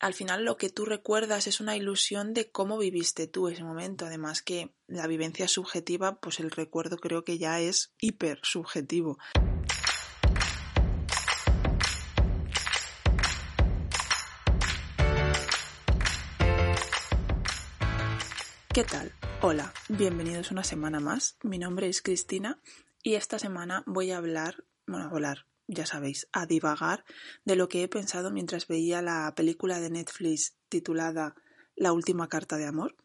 al 0.00 0.14
final 0.14 0.44
lo 0.44 0.56
que 0.56 0.70
tú 0.70 0.84
recuerdas 0.84 1.46
es 1.46 1.60
una 1.60 1.76
ilusión 1.76 2.32
de 2.32 2.50
cómo 2.50 2.78
viviste 2.78 3.26
tú 3.26 3.48
ese 3.48 3.64
momento. 3.64 4.06
Además 4.06 4.42
que 4.42 4.74
la 4.86 5.06
vivencia 5.06 5.48
subjetiva, 5.48 6.20
pues 6.20 6.40
el 6.40 6.50
recuerdo 6.50 6.98
creo 6.98 7.24
que 7.24 7.38
ya 7.38 7.60
es 7.60 7.92
hiper 8.00 8.40
subjetivo. 8.42 9.18
¿Qué 18.72 18.84
tal? 18.84 19.12
Hola, 19.42 19.72
bienvenidos 19.88 20.52
una 20.52 20.62
semana 20.62 21.00
más. 21.00 21.36
Mi 21.42 21.58
nombre 21.58 21.88
es 21.88 22.00
Cristina 22.00 22.60
y 23.02 23.14
esta 23.14 23.40
semana 23.40 23.82
voy 23.86 24.12
a 24.12 24.18
hablar, 24.18 24.64
bueno, 24.86 25.06
a 25.06 25.47
ya 25.68 25.86
sabéis, 25.86 26.28
a 26.32 26.46
divagar 26.46 27.04
de 27.44 27.54
lo 27.54 27.68
que 27.68 27.82
he 27.82 27.88
pensado 27.88 28.30
mientras 28.30 28.66
veía 28.66 29.02
la 29.02 29.32
película 29.36 29.80
de 29.80 29.90
Netflix 29.90 30.56
titulada 30.68 31.36
La 31.76 31.92
última 31.92 32.28
carta 32.28 32.56
de 32.56 32.66
amor. 32.66 32.96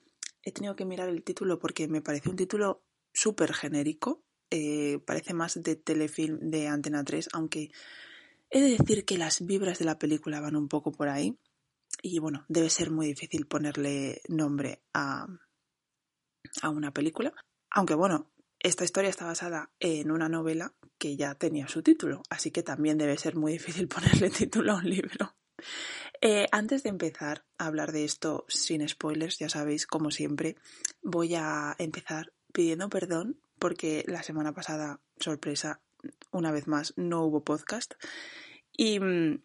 He 0.41 0.52
tenido 0.52 0.76
que 0.76 0.85
mirar 0.85 1.09
el 1.09 1.23
título 1.23 1.59
porque 1.59 1.88
me 1.88 2.02
parece 2.02 2.30
un 2.30 2.38
título 2.38 2.84
súper 3.13 3.54
genérico, 3.54 4.23
eh, 4.49 4.99
parece 5.05 5.34
más 5.34 5.62
de 5.62 5.76
telefilm 5.76 6.40
de 6.40 6.68
Antena 6.68 7.04
3, 7.04 7.30
aunque 7.34 7.71
he 8.49 8.62
de 8.62 8.77
decir 8.77 9.05
que 9.05 9.18
las 9.18 9.45
vibras 9.45 9.80
de 9.80 9.85
la 9.85 9.99
película 9.99 10.40
van 10.40 10.55
un 10.55 10.70
poco 10.70 10.91
por 10.91 11.09
ahí 11.09 11.38
y 12.02 12.20
bueno, 12.20 12.45
debe 12.48 12.70
ser 12.70 12.91
muy 12.91 13.07
difícil 13.07 13.45
ponerle 13.45 14.21
nombre 14.27 14.82
a, 14.93 15.27
a 16.62 16.70
una 16.70 16.91
película. 16.91 17.34
Aunque 17.71 17.95
bueno, 17.95 18.32
esta 18.63 18.85
historia 18.85 19.09
está 19.09 19.26
basada 19.26 19.72
en 19.80 20.09
una 20.09 20.30
novela 20.30 20.73
que 20.98 21.17
ya 21.17 21.35
tenía 21.35 21.67
su 21.67 21.84
título, 21.84 22.23
así 22.30 22.49
que 22.49 22.63
también 22.63 22.98
debe 22.98 23.17
ser 23.17 23.35
muy 23.35 23.52
difícil 23.59 23.88
ponerle 23.88 24.30
título 24.30 24.73
a 24.73 24.77
un 24.77 24.90
libro. 24.90 25.35
Eh, 26.21 26.48
antes 26.52 26.84
de 26.84 26.90
empezar 26.90 27.45
a 27.57 27.68
hablar 27.68 27.91
de 27.91 28.05
esto 28.05 28.45
sin 28.48 28.88
spoilers, 28.88 29.38
ya 29.40 29.49
sabéis, 29.49 29.85
como 29.85 30.09
siempre, 30.09 30.55
voy 31.02 31.35
a 31.35 31.76
empezar 31.77 32.34
pidiendo 32.54 32.90
perdón 32.90 33.40
porque 33.60 34.04
la 34.07 34.24
semana 34.24 34.54
pasada, 34.54 35.02
sorpresa, 35.20 35.82
una 36.32 36.52
vez 36.52 36.68
más, 36.68 36.93
no 36.96 37.24
hubo 37.24 37.43
podcast. 37.43 37.93
Y 38.71 38.99
mm, 38.99 39.43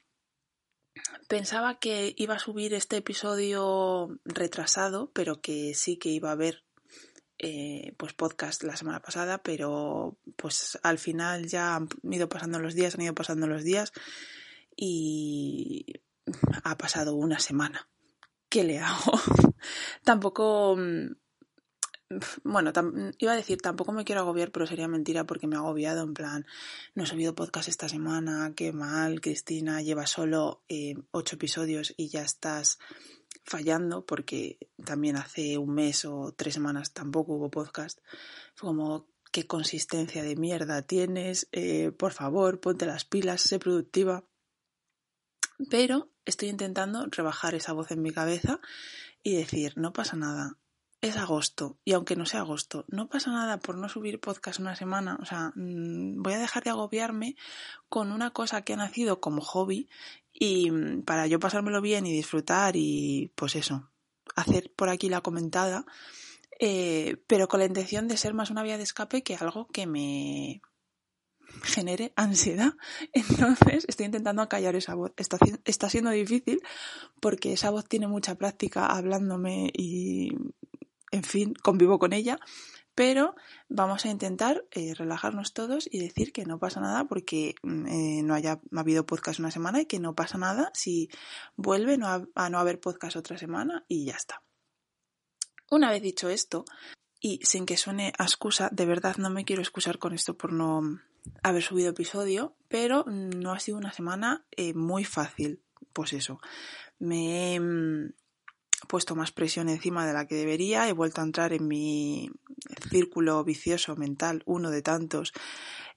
pensaba 1.29 1.79
que 1.79 2.15
iba 2.17 2.35
a 2.35 2.39
subir 2.39 2.75
este 2.75 2.99
episodio 2.99 4.19
retrasado, 4.25 5.11
pero 5.13 5.41
que 5.41 5.75
sí 5.75 5.99
que 5.99 6.11
iba 6.11 6.31
a 6.31 6.33
haber 6.33 6.65
eh, 7.39 7.95
pues 7.97 8.15
podcast 8.15 8.65
la 8.65 8.77
semana 8.77 9.01
pasada, 9.01 9.39
pero 9.39 10.19
pues 10.37 10.79
al 10.83 10.99
final 10.99 11.47
ya 11.47 11.77
han 11.77 11.89
ido 12.11 12.29
pasando 12.29 12.59
los 12.59 12.75
días, 12.75 12.95
han 12.95 13.03
ido 13.03 13.15
pasando 13.15 13.47
los 13.47 13.63
días 13.63 13.93
y 14.77 15.87
ha 16.65 16.77
pasado 16.77 17.15
una 17.15 17.39
semana. 17.39 17.89
¿Qué 18.49 18.65
le 18.65 18.79
hago? 18.79 19.13
tampoco, 20.05 20.77
mm, 20.77 21.13
bueno, 22.43 22.73
iba 23.19 23.33
a 23.33 23.37
decir, 23.37 23.59
tampoco 23.59 23.93
me 23.93 24.05
quiero 24.05 24.23
agobiar, 24.23 24.51
pero 24.51 24.67
sería 24.67 24.89
mentira 24.89 25.25
porque 25.25 25.47
me 25.47 25.57
ha 25.57 25.61
agobiado 25.61 26.03
en 26.03 26.15
plan, 26.15 26.47
no 26.95 27.05
he 27.05 27.07
subido 27.07 27.35
podcast 27.35 27.69
esta 27.69 27.89
semana, 27.89 28.53
qué 28.57 28.73
mal, 28.73 29.21
Cristina, 29.21 29.83
lleva 29.83 30.07
solo 30.07 30.63
eh, 30.69 30.95
ocho 31.11 31.37
episodios 31.37 31.95
y 31.97 32.09
ya 32.09 32.23
estás 32.23 32.79
fallando 33.49 34.05
porque 34.05 34.59
también 34.85 35.17
hace 35.17 35.59
un 35.59 35.75
mes 35.75 36.05
o 36.05 36.33
tres 36.37 36.55
semanas 36.55 36.93
tampoco 36.93 37.35
hubo 37.35 37.51
podcast. 37.51 37.99
Fue 38.55 38.69
como, 38.69 39.09
¿qué 39.33 39.47
consistencia 39.47 40.23
de 40.23 40.37
mierda 40.37 40.83
tienes? 40.83 41.49
Eh, 41.53 41.91
por 41.91 42.13
favor, 42.13 42.61
ponte 42.61 42.87
las 42.87 43.05
pilas, 43.05 43.41
sé 43.41 43.59
productiva. 43.59 44.25
Pero 45.71 46.13
estoy 46.25 46.51
intentando 46.51 47.07
rebajar 47.11 47.55
esa 47.55 47.73
voz 47.73 47.91
en 47.91 48.03
mi 48.03 48.13
cabeza 48.13 48.61
y 49.23 49.37
decir, 49.37 49.73
no 49.77 49.93
pasa 49.93 50.17
nada, 50.17 50.58
es 51.01 51.17
agosto 51.17 51.79
y 51.85 51.93
aunque 51.93 52.17
no 52.17 52.27
sea 52.27 52.41
agosto, 52.41 52.85
no 52.89 53.09
pasa 53.09 53.31
nada 53.31 53.59
por 53.59 53.77
no 53.77 53.89
subir 53.89 54.21
podcast 54.21 54.59
una 54.59 54.75
semana, 54.75 55.19
o 55.21 55.25
sea, 55.25 55.53
mm, 55.55 56.23
voy 56.23 56.33
a 56.33 56.39
dejar 56.39 56.65
de 56.65 56.71
agobiarme 56.71 57.37
con 57.89 58.13
una 58.13 58.31
cosa 58.31 58.63
que 58.63 58.73
ha 58.73 58.77
nacido 58.77 59.21
como 59.21 59.41
hobby 59.41 59.89
y 60.33 60.71
mm, 60.71 61.03
para 61.03 61.27
yo 61.27 61.39
pasármelo 61.39 61.81
bien 61.81 62.07
y 62.07 62.13
disfrutar 62.13 62.75
y 62.77 63.33
pues 63.37 63.55
eso, 63.55 63.91
hacer 64.35 64.73
por 64.75 64.89
aquí 64.89 65.09
la 65.09 65.21
comentada, 65.21 65.87
eh, 66.61 67.23
pero 67.29 67.47
con 67.49 67.61
la 67.61 67.67
intención 67.67 68.09
de 68.09 68.17
ser 68.17 68.35
más 68.35 68.51
una 68.51 68.65
vía 68.65 68.77
de 68.77 68.83
escape 68.83 69.23
que 69.23 69.37
algo 69.37 69.69
que 69.69 69.87
me 69.87 70.61
genere 71.63 72.13
ansiedad. 72.17 72.75
Entonces 73.13 73.85
estoy 73.89 74.07
intentando 74.07 74.43
acallar 74.43 74.75
esa 74.77 74.95
voz. 74.95 75.13
Está, 75.17 75.39
está 75.65 75.89
siendo 75.89 76.11
difícil 76.11 76.61
porque 77.21 77.53
esa 77.53 77.71
voz 77.71 77.87
tiene 77.89 78.09
mucha 78.09 78.35
práctica 78.35 78.87
hablándome 78.87 79.71
y, 79.73 80.31
en 81.11 81.23
fin, 81.23 81.55
convivo 81.55 81.99
con 81.99 82.13
ella 82.13 82.39
pero 82.99 83.37
vamos 83.69 84.05
a 84.05 84.09
intentar 84.09 84.65
eh, 84.73 84.93
relajarnos 84.93 85.53
todos 85.53 85.89
y 85.89 86.01
decir 86.01 86.33
que 86.33 86.45
no 86.45 86.59
pasa 86.59 86.81
nada 86.81 87.05
porque 87.05 87.55
mm, 87.63 87.87
eh, 87.87 88.23
no 88.25 88.35
haya 88.35 88.61
habido 88.75 89.07
podcast 89.07 89.39
una 89.39 89.53
semana 89.53 89.83
y 89.83 89.87
que 89.87 90.01
no 90.01 90.17
pasa 90.17 90.37
nada 90.37 90.73
si 90.75 91.09
vuelve 91.55 91.97
a, 92.03 92.51
no 92.51 92.59
haber 92.59 92.81
podcast 92.81 93.15
otra 93.15 93.39
semana 93.39 93.85
y 93.87 94.07
ya 94.07 94.17
está. 94.17 94.43
Una 95.71 95.93
vez 95.93 96.03
dicho 96.03 96.29
esto, 96.29 96.65
y 97.21 97.39
sin 97.45 97.67
que 97.67 97.77
suene 97.77 98.13
a 98.19 98.25
excusa, 98.25 98.69
de 98.73 98.87
verdad 98.87 99.17
no 99.17 99.31
me 99.31 99.45
quiero 99.45 99.63
excusar 99.63 100.01
con 100.01 100.13
esto 100.13 100.37
por 100.37 100.53
no 100.53 100.99
haber 101.45 101.63
subido 101.63 101.91
episodio, 101.91 102.57
pero 102.67 103.05
no 103.07 103.53
ha 103.53 103.61
sido 103.61 103.79
una 103.79 103.93
semana 103.93 104.45
eh, 104.57 104.75
muy 104.75 105.05
fácil. 105.05 105.63
Pues 105.93 106.13
eso, 106.15 106.41
me 106.99 107.55
he 107.55 107.61
mm, 107.61 108.13
puesto 108.87 109.17
más 109.17 109.33
presión 109.33 109.69
encima 109.69 110.07
de 110.07 110.13
la 110.13 110.27
que 110.27 110.37
debería, 110.37 110.89
he 110.89 110.93
vuelto 110.93 111.21
a 111.21 111.25
entrar 111.25 111.53
en 111.53 111.67
mi 111.67 112.31
círculo 112.91 113.43
vicioso 113.45 113.97
mental, 113.97 114.43
uno 114.47 114.71
de 114.71 114.83
tantos, 114.83 115.33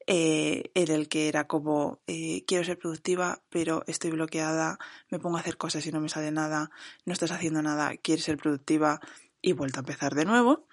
eh, 0.07 0.71
en 0.73 0.91
el 0.91 1.07
que 1.07 1.27
era 1.27 1.47
como 1.47 2.01
eh, 2.07 2.43
quiero 2.45 2.63
ser 2.63 2.79
productiva, 2.79 3.43
pero 3.49 3.83
estoy 3.87 4.11
bloqueada, 4.11 4.79
me 5.09 5.19
pongo 5.19 5.37
a 5.37 5.41
hacer 5.41 5.57
cosas 5.57 5.85
y 5.85 5.91
no 5.91 6.01
me 6.01 6.09
sale 6.09 6.31
nada, 6.31 6.71
no 7.05 7.13
estás 7.13 7.31
haciendo 7.31 7.61
nada, 7.61 7.95
quieres 7.97 8.25
ser 8.25 8.37
productiva 8.37 8.99
y 9.41 9.53
vuelto 9.53 9.79
a 9.79 9.81
empezar 9.81 10.15
de 10.15 10.25
nuevo. 10.25 10.67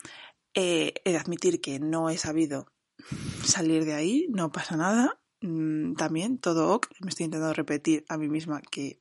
Eh, 0.54 0.94
he 1.04 1.12
de 1.12 1.19
admitir 1.19 1.60
que 1.60 1.78
no 1.78 2.10
he 2.10 2.16
sabido 2.16 2.66
salir 3.44 3.84
de 3.84 3.94
ahí, 3.94 4.26
no 4.30 4.50
pasa 4.50 4.76
nada. 4.76 5.20
Mm, 5.40 5.94
también 5.94 6.38
todo 6.38 6.75
ok, 6.75 6.86
me 7.00 7.10
estoy 7.10 7.26
intentando 7.26 7.54
repetir 7.54 8.04
a 8.08 8.19
mí 8.19 8.28
misma 8.28 8.60
que 8.60 9.00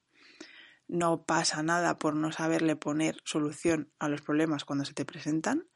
no 0.87 1.23
pasa 1.23 1.63
nada 1.63 1.97
por 1.97 2.15
no 2.15 2.31
saberle 2.31 2.75
poner 2.75 3.21
solución 3.25 3.91
a 3.99 4.07
los 4.07 4.21
problemas 4.21 4.65
cuando 4.65 4.85
se 4.85 4.93
te 4.93 5.05
presentan. 5.05 5.67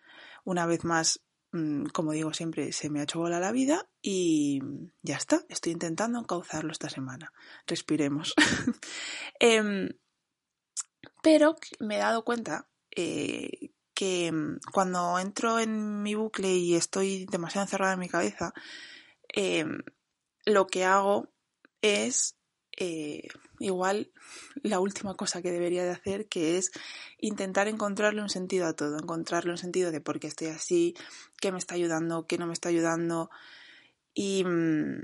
Una 0.44 0.66
vez 0.66 0.84
más, 0.84 1.22
mm, 1.52 1.86
como 1.88 2.14
digo 2.14 2.34
siempre, 2.34 2.72
se 2.72 2.90
me 2.90 3.00
ha 3.00 3.04
hecho 3.04 3.20
bola 3.20 3.40
la 3.40 3.52
vida 3.52 3.90
y 4.02 4.62
ya 5.02 5.18
está. 5.18 5.42
Estoy 5.50 5.74
intentando 5.74 6.20
encauzarlo 6.20 6.72
esta 6.72 6.90
semana. 6.90 7.34
Respiremos. 7.68 8.34
Em, 9.40 9.90
pero 11.24 11.56
me 11.80 11.96
he 11.96 12.00
dado 12.00 12.24
cuenta 12.24 12.70
eh, 12.96 13.72
que 13.94 14.32
mm, 14.32 14.60
cuando 14.72 15.20
entro 15.20 15.60
en 15.60 16.02
mi 16.02 16.16
bucle 16.16 16.56
y 16.56 16.76
estoy 16.76 17.26
demasiado 17.26 17.66
encerrada 17.66 17.94
en 17.94 18.00
mi 18.00 18.10
cabeza, 18.10 18.54
em, 19.30 19.80
lo 20.46 20.68
que 20.68 20.86
hago 20.86 21.30
es 21.82 22.38
eh, 22.78 23.28
igual 23.62 24.12
la 24.64 24.80
última 24.80 25.16
cosa 25.16 25.42
que 25.42 25.52
debería 25.52 25.84
de 25.84 25.92
hacer, 25.92 26.28
que 26.28 26.58
es 26.58 26.72
intentar 27.20 27.68
encontrarle 27.68 28.22
un 28.22 28.30
sentido 28.30 28.68
a 28.68 28.74
todo, 28.74 28.98
encontrarle 28.98 29.52
un 29.52 29.58
sentido 29.58 29.92
de 29.92 30.02
por 30.02 30.20
qué 30.20 30.28
estoy 30.28 30.48
así, 30.48 30.96
qué 31.40 31.52
me 31.52 31.58
está 31.58 31.76
ayudando, 31.76 32.28
qué 32.28 32.38
no 32.38 32.48
me 32.48 32.54
está 32.54 32.70
ayudando. 32.70 33.30
Y 34.14 34.44
mm, 34.44 35.04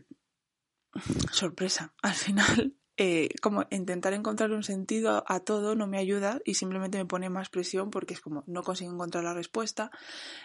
sorpresa, 1.31 1.94
al 2.01 2.13
final, 2.13 2.75
eh, 2.97 3.29
como 3.41 3.66
intentar 3.69 4.13
encontrarle 4.13 4.56
un 4.56 4.63
sentido 4.63 5.24
a 5.28 5.39
todo 5.41 5.75
no 5.75 5.88
me 5.88 6.00
ayuda 6.00 6.41
y 6.45 6.56
simplemente 6.56 6.98
me 6.98 7.06
pone 7.06 7.30
más 7.30 7.50
presión 7.50 7.92
porque 7.92 8.15
es 8.15 8.21
como 8.21 8.44
no 8.48 8.63
consigo 8.63 8.92
encontrar 8.92 9.24
la 9.24 9.33
respuesta, 9.33 9.92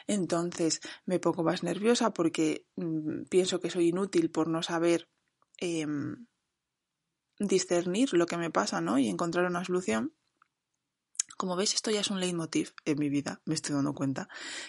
entonces 0.06 0.81
me 1.06 1.19
pongo 1.19 1.43
más 1.43 1.62
nerviosa 1.62 2.12
porque 2.12 2.67
mm, 2.76 3.25
pienso 3.31 3.61
que 3.61 3.70
soy 3.70 3.88
inútil 3.88 4.31
por 4.31 4.49
no 4.49 4.62
saber 4.62 5.09
em, 5.59 6.26
discernir 7.47 8.12
lo 8.15 8.27
que 8.27 8.37
me 8.37 8.50
pasa, 8.50 8.81
¿no? 8.81 8.99
Y 8.99 9.09
encontrar 9.09 9.47
una 9.47 9.65
solución. 9.65 10.12
Como 11.37 11.56
veis, 11.56 11.75
esto 11.75 11.91
ya 11.91 12.00
es 12.00 12.11
un 12.11 12.21
leitmotiv 12.21 12.73
en 12.85 12.99
mi 12.99 13.09
vida, 13.09 13.41
me 13.47 13.55
estoy 13.55 13.75
dando 13.75 13.94
cuenta, 13.94 14.29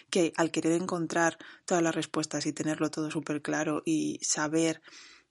que 0.09 0.33
al 0.37 0.49
querer 0.49 0.81
encontrar 0.81 1.37
todas 1.65 1.83
las 1.83 1.93
respuestas 1.93 2.45
y 2.45 2.53
tenerlo 2.53 2.89
todo 2.89 3.11
súper 3.11 3.41
claro 3.41 3.83
y 3.85 4.19
saber 4.23 4.81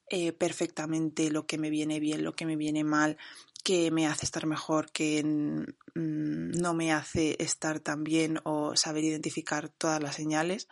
eh, 0.08 0.32
perfectamente 0.32 1.30
lo 1.30 1.46
que 1.46 1.58
me 1.58 1.70
viene 1.70 1.98
bien, 1.98 2.22
lo 2.22 2.34
que 2.34 2.46
me 2.46 2.56
viene 2.56 2.84
mal, 2.84 3.16
qué 3.64 3.90
me 3.90 4.06
hace 4.06 4.26
estar 4.26 4.46
mejor, 4.46 4.90
qué 4.92 5.22
mm, 5.24 6.50
no 6.60 6.74
me 6.74 6.92
hace 6.92 7.36
estar 7.42 7.80
tan 7.80 8.04
bien 8.04 8.38
o 8.44 8.76
saber 8.76 9.04
identificar 9.04 9.68
todas 9.68 10.02
las 10.02 10.16
señales, 10.16 10.68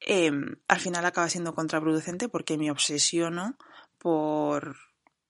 em, 0.00 0.56
al 0.68 0.80
final 0.80 1.06
acaba 1.06 1.28
siendo 1.28 1.54
contraproducente 1.54 2.28
porque 2.28 2.58
me 2.58 2.70
obsesiono 2.70 3.56
por 3.98 4.76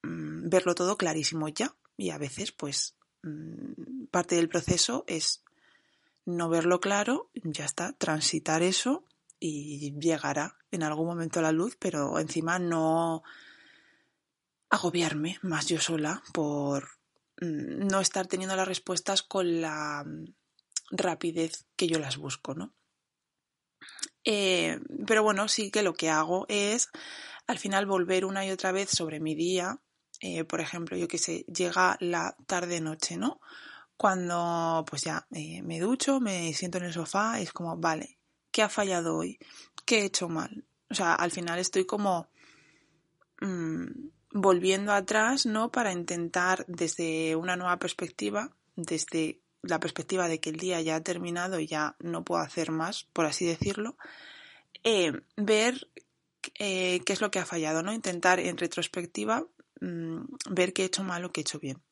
Mm, 0.05 0.49
verlo 0.49 0.75
todo 0.75 0.97
clarísimo 0.99 1.49
ya 1.49 1.75
y 1.97 2.11
a 2.11 2.19
veces 2.19 2.53
pues 2.53 2.97
mm, 3.23 4.07
parte 4.11 4.37
del 4.37 4.49
proceso 4.49 5.05
es 5.07 5.43
no 6.27 6.49
verlo 6.49 6.81
claro, 6.81 7.31
ya 7.35 7.65
está, 7.65 7.93
transitar 7.93 8.63
eso 8.63 9.05
y 9.41 9.99
llegará 9.99 10.57
en 10.71 10.83
algún 10.83 11.07
momento 11.07 11.39
a 11.39 11.43
la 11.43 11.53
luz, 11.53 11.77
pero 11.79 12.19
encima 12.19 12.59
no 12.59 13.23
agobiarme 14.71 15.39
más 15.43 15.67
yo 15.67 15.81
sola 15.81 16.23
por 16.33 16.85
mm, 17.41 17.87
no 17.87 18.01
estar 18.01 18.27
teniendo 18.27 18.57
las 18.57 18.69
respuestas 18.69 19.23
con 19.23 19.61
la 19.61 20.05
rapidez 20.91 21.67
que 21.77 21.87
yo 21.87 21.99
las 21.99 22.19
busco, 22.19 22.55
¿no? 22.55 22.75
Eh, 24.25 24.81
pero 25.07 25.23
bueno, 25.23 25.49
sí 25.49 25.71
que 25.71 25.83
lo 25.83 25.95
que 25.95 26.09
hago 26.09 26.47
es 26.49 26.89
al 27.47 27.59
final 27.59 27.87
volver 27.87 28.25
una 28.25 28.47
y 28.47 28.51
otra 28.51 28.73
vez 28.73 28.91
sobre 28.91 29.21
mi 29.21 29.35
día. 29.35 29.81
Eh, 30.27 30.43
por 30.45 30.63
ejemplo, 30.63 30.97
yo 30.97 31.07
que 31.07 31.19
sé, 31.19 31.45
llega 31.55 31.99
la 32.01 32.35
tarde-noche, 32.47 33.19
¿no? 33.19 33.43
Cuando 33.99 34.83
pues 34.89 35.03
ya 35.03 35.27
eh, 35.31 35.61
me 35.61 35.79
ducho, 35.79 36.19
me 36.19 36.55
siento 36.55 36.79
en 36.79 36.85
el 36.85 36.95
sofá, 36.95 37.41
es 37.41 37.53
como, 37.53 37.77
vale, 37.77 38.17
¿qué 38.51 38.63
ha 38.63 38.71
fallado 38.71 39.19
hoy? 39.19 39.39
¿Qué 39.85 39.99
he 39.99 40.05
hecho 40.07 40.31
mal? 40.31 40.65
O 40.89 40.95
sea, 40.95 41.15
al 41.15 41.31
final 41.31 41.59
estoy 41.59 41.85
como 41.85 42.31
mm, 43.43 43.85
volviendo 44.33 44.95
atrás, 44.95 45.45
¿no? 45.45 45.71
Para 45.71 45.93
intentar 45.93 46.65
desde 46.69 47.37
una 47.37 47.57
nueva 47.57 47.79
perspectiva, 47.79 48.51
desde 48.77 49.41
la 49.61 49.79
perspectiva 49.79 50.27
de 50.27 50.41
que 50.41 50.49
el 50.49 50.57
día 50.57 50.81
ya 50.81 50.97
ha 50.97 51.03
terminado 51.03 51.61
y 51.61 51.67
ya 51.67 51.97
no 51.99 52.25
puedo 52.25 52.41
hacer 52.41 52.71
más, 52.71 53.05
por 53.13 53.27
así 53.27 53.45
decirlo, 53.45 53.99
eh, 54.85 55.13
ver 55.37 55.87
qué 56.41 57.03
es 57.07 57.21
lo 57.21 57.31
que 57.31 57.41
ha 57.41 57.47
fallado, 57.47 57.83
¿no? 57.83 57.93
Intentar 57.93 58.41
en 58.41 58.57
retrospectiva 58.57 59.47
mm, 59.85 60.25
ver 60.51 60.73
qué 60.73 60.83
he 60.83 60.87
hecho 60.87 61.05
mal 61.05 61.25
o 61.25 61.33
qué 61.33 61.41
he 61.41 61.43
hecho 61.43 61.59
bien. 61.59 61.83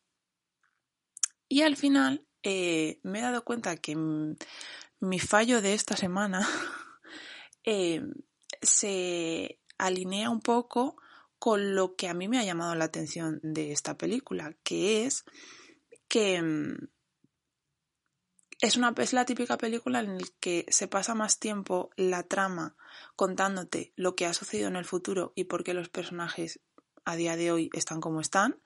Y 1.48 1.62
al 1.62 1.76
final 1.76 2.26
eh, 2.42 3.00
me 3.02 3.18
he 3.18 3.22
dado 3.22 3.44
cuenta 3.44 3.76
que 3.76 3.96
mi 5.00 5.18
fallo 5.18 5.60
de 5.60 5.74
esta 5.74 5.96
semana 5.96 6.48
se 8.62 9.58
alinea 9.78 10.30
un 10.30 10.40
poco 10.40 10.96
con 11.38 11.74
lo 11.74 11.96
que 11.96 12.08
a 12.08 12.14
mí 12.14 12.28
me 12.28 12.38
ha 12.38 12.44
llamado 12.44 12.76
la 12.76 12.84
atención 12.84 13.40
de 13.42 13.72
esta 13.72 13.98
película, 13.98 14.54
que 14.62 15.04
es 15.04 15.24
que 16.06 16.40
mm, 16.40 16.88
es, 18.60 18.76
una, 18.76 18.94
es 18.96 19.12
la 19.12 19.24
típica 19.24 19.58
película 19.58 19.98
en 19.98 20.18
la 20.18 20.26
que 20.38 20.66
se 20.68 20.86
pasa 20.86 21.16
más 21.16 21.40
tiempo 21.40 21.90
la 21.96 22.22
trama 22.22 22.76
contándote 23.16 23.92
lo 23.96 24.14
que 24.14 24.26
ha 24.26 24.34
sucedido 24.34 24.68
en 24.68 24.76
el 24.76 24.84
futuro 24.84 25.32
y 25.34 25.44
por 25.44 25.64
qué 25.64 25.74
los 25.74 25.88
personajes 25.88 26.60
a 27.04 27.16
día 27.16 27.37
de 27.37 27.52
hoy 27.52 27.70
están 27.72 28.00
como 28.00 28.20
están, 28.20 28.60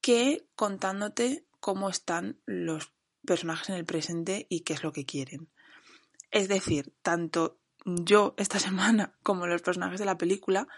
que 0.00 0.46
contándote 0.54 1.46
cómo 1.60 1.88
están 1.88 2.40
los 2.46 2.92
personajes 3.26 3.70
en 3.70 3.74
el 3.76 3.84
presente 3.84 4.46
y 4.48 4.60
qué 4.60 4.74
es 4.74 4.82
lo 4.82 4.92
que 4.92 5.04
quieren. 5.04 5.50
Es 6.30 6.48
decir, 6.48 6.94
tanto 7.02 7.58
yo 7.84 8.34
esta 8.36 8.58
semana 8.60 9.16
como 9.22 9.46
los 9.46 9.62
personajes 9.62 9.98
de 9.98 10.06
la 10.06 10.18
película 10.18 10.68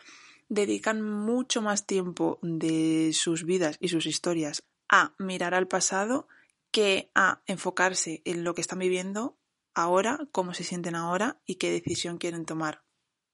dedican 0.49 1.03
mucho 1.03 1.61
más 1.61 1.87
tiempo 1.87 2.39
de 2.43 3.11
sus 3.13 3.45
vidas 3.45 3.77
y 3.81 3.89
sus 3.89 4.07
historias 4.07 4.63
a 4.89 5.15
mirar 5.19 5.55
al 5.55 5.69
pasado 5.69 6.27
que 6.71 7.11
a 7.15 7.43
enfocarse 7.47 8.23
en 8.25 8.45
lo 8.45 8.55
que 8.55 8.61
están 8.61 8.79
viviendo 8.79 9.37
ahora, 9.75 10.19
cómo 10.33 10.55
se 10.55 10.65
sienten 10.65 10.95
ahora 10.95 11.41
y 11.45 11.57
qué 11.57 11.71
decisión 11.71 12.19
quieren 12.19 12.47
tomar 12.47 12.83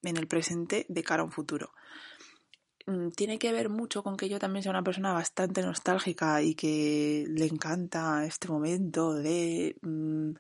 en 0.02 0.16
el 0.16 0.26
presente 0.26 0.86
de 0.88 1.02
cara 1.02 1.22
a 1.22 1.24
un 1.24 1.32
futuro. 1.32 1.72
Mm, 2.86 3.10
tiene 3.10 3.38
que 3.38 3.52
ver 3.52 3.68
mucho 3.70 4.02
con 4.02 4.16
que 4.16 4.28
yo 4.28 4.38
también 4.38 4.62
sea 4.62 4.70
una 4.70 4.82
persona 4.82 5.12
bastante 5.12 5.62
nostálgica 5.62 6.42
y 6.42 6.54
que 6.54 7.24
le 7.28 7.46
encanta 7.46 8.24
este 8.26 8.48
momento 8.48 9.14
de 9.14 9.76
mm, 9.80 10.32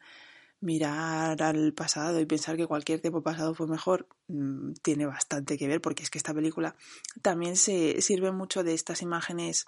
mirar 0.60 1.42
al 1.42 1.72
pasado 1.74 2.20
y 2.20 2.26
pensar 2.26 2.56
que 2.56 2.66
cualquier 2.66 3.00
tiempo 3.00 3.22
pasado 3.22 3.54
fue 3.54 3.66
mejor. 3.66 4.08
Mm, 4.28 4.72
tiene 4.82 5.06
bastante 5.06 5.56
que 5.58 5.68
ver 5.68 5.80
porque 5.80 6.02
es 6.02 6.10
que 6.10 6.18
esta 6.18 6.34
película 6.34 6.76
también 7.22 7.56
se 7.56 8.00
sirve 8.02 8.32
mucho 8.32 8.62
de 8.64 8.74
estas 8.74 9.02
imágenes 9.02 9.66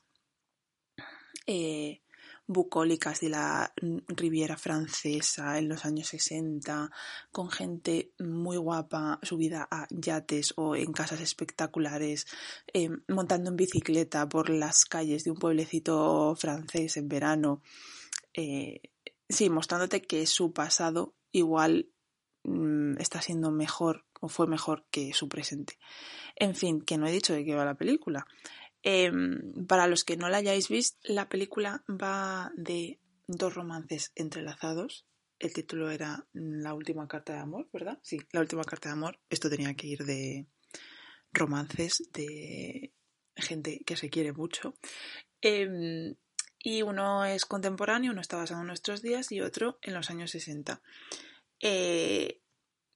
eh, 1.47 2.03
bucólicas 2.47 3.21
de 3.21 3.31
la 3.31 3.73
Riviera 4.09 4.57
francesa 4.57 5.59
en 5.59 5.69
los 5.69 5.85
años 5.85 6.09
60, 6.09 6.91
con 7.33 7.51
gente 7.51 8.13
muy 8.19 8.57
guapa 8.57 9.19
subida 9.23 9.67
a 9.71 9.87
yates 9.91 10.55
o 10.57 10.77
en 10.77 10.93
casas 10.93 11.21
espectaculares, 11.21 12.27
eh, 12.73 12.91
montando 13.09 13.51
en 13.51 13.57
bicicleta 13.57 14.29
por 14.29 14.51
las 14.51 14.85
calles 14.85 15.25
de 15.25 15.33
un 15.33 15.39
pueblecito 15.39 16.35
francés 16.37 16.97
en 16.97 17.09
verano. 17.09 17.63
Eh, 18.35 18.81
sí, 19.29 19.51
mostrándote 19.51 20.03
que 20.03 20.27
su 20.27 20.53
pasado 20.53 21.15
igual 21.33 21.91
mm, 22.45 22.99
está 22.99 23.21
siendo 23.21 23.51
mejor 23.51 24.05
o 24.21 24.29
fue 24.29 24.47
mejor 24.47 24.87
que 24.91 25.13
su 25.13 25.29
presente. 25.29 25.79
En 26.37 26.55
fin, 26.55 26.81
que 26.81 26.97
no 26.99 27.07
he 27.07 27.13
dicho 27.13 27.33
de 27.33 27.45
qué 27.45 27.55
va 27.55 27.65
la 27.65 27.75
película. 27.75 28.27
Em, 28.89 29.67
para 29.67 29.89
los 29.89 30.05
que 30.05 30.17
no 30.17 30.29
la 30.29 30.37
hayáis 30.37 30.69
visto, 30.69 30.97
la 31.03 31.29
película 31.29 31.83
va 31.89 32.53
de 32.55 33.01
dos 33.27 33.53
romances 33.53 34.13
entrelazados. 34.15 35.09
El 35.41 35.53
título 35.53 35.91
era 35.91 36.29
La 36.33 36.73
última 36.73 37.09
carta 37.09 37.33
de 37.33 37.41
amor, 37.41 37.69
¿verdad? 37.73 37.99
Sí, 38.05 38.21
La 38.31 38.39
última 38.39 38.63
carta 38.63 38.89
de 38.89 38.93
amor. 38.93 39.19
Esto 39.29 39.51
tenía 39.51 39.75
que 39.75 39.89
ir 39.89 40.05
de 40.05 40.47
romances 41.33 42.09
de 42.13 42.93
gente 43.35 43.81
que 43.85 43.97
se 43.97 44.09
quiere 44.09 44.33
mucho. 44.33 44.77
Em, 45.41 46.15
y 46.61 46.83
uno 46.83 47.25
es 47.25 47.45
contemporáneo, 47.45 48.13
uno 48.13 48.21
está 48.21 48.37
basado 48.37 48.61
en 48.61 48.69
nuestros 48.69 49.03
días 49.03 49.33
y 49.33 49.41
otro 49.41 49.81
en 49.83 49.95
los 49.95 50.11
años 50.11 50.31
60. 50.31 50.81
Eh, 51.59 52.41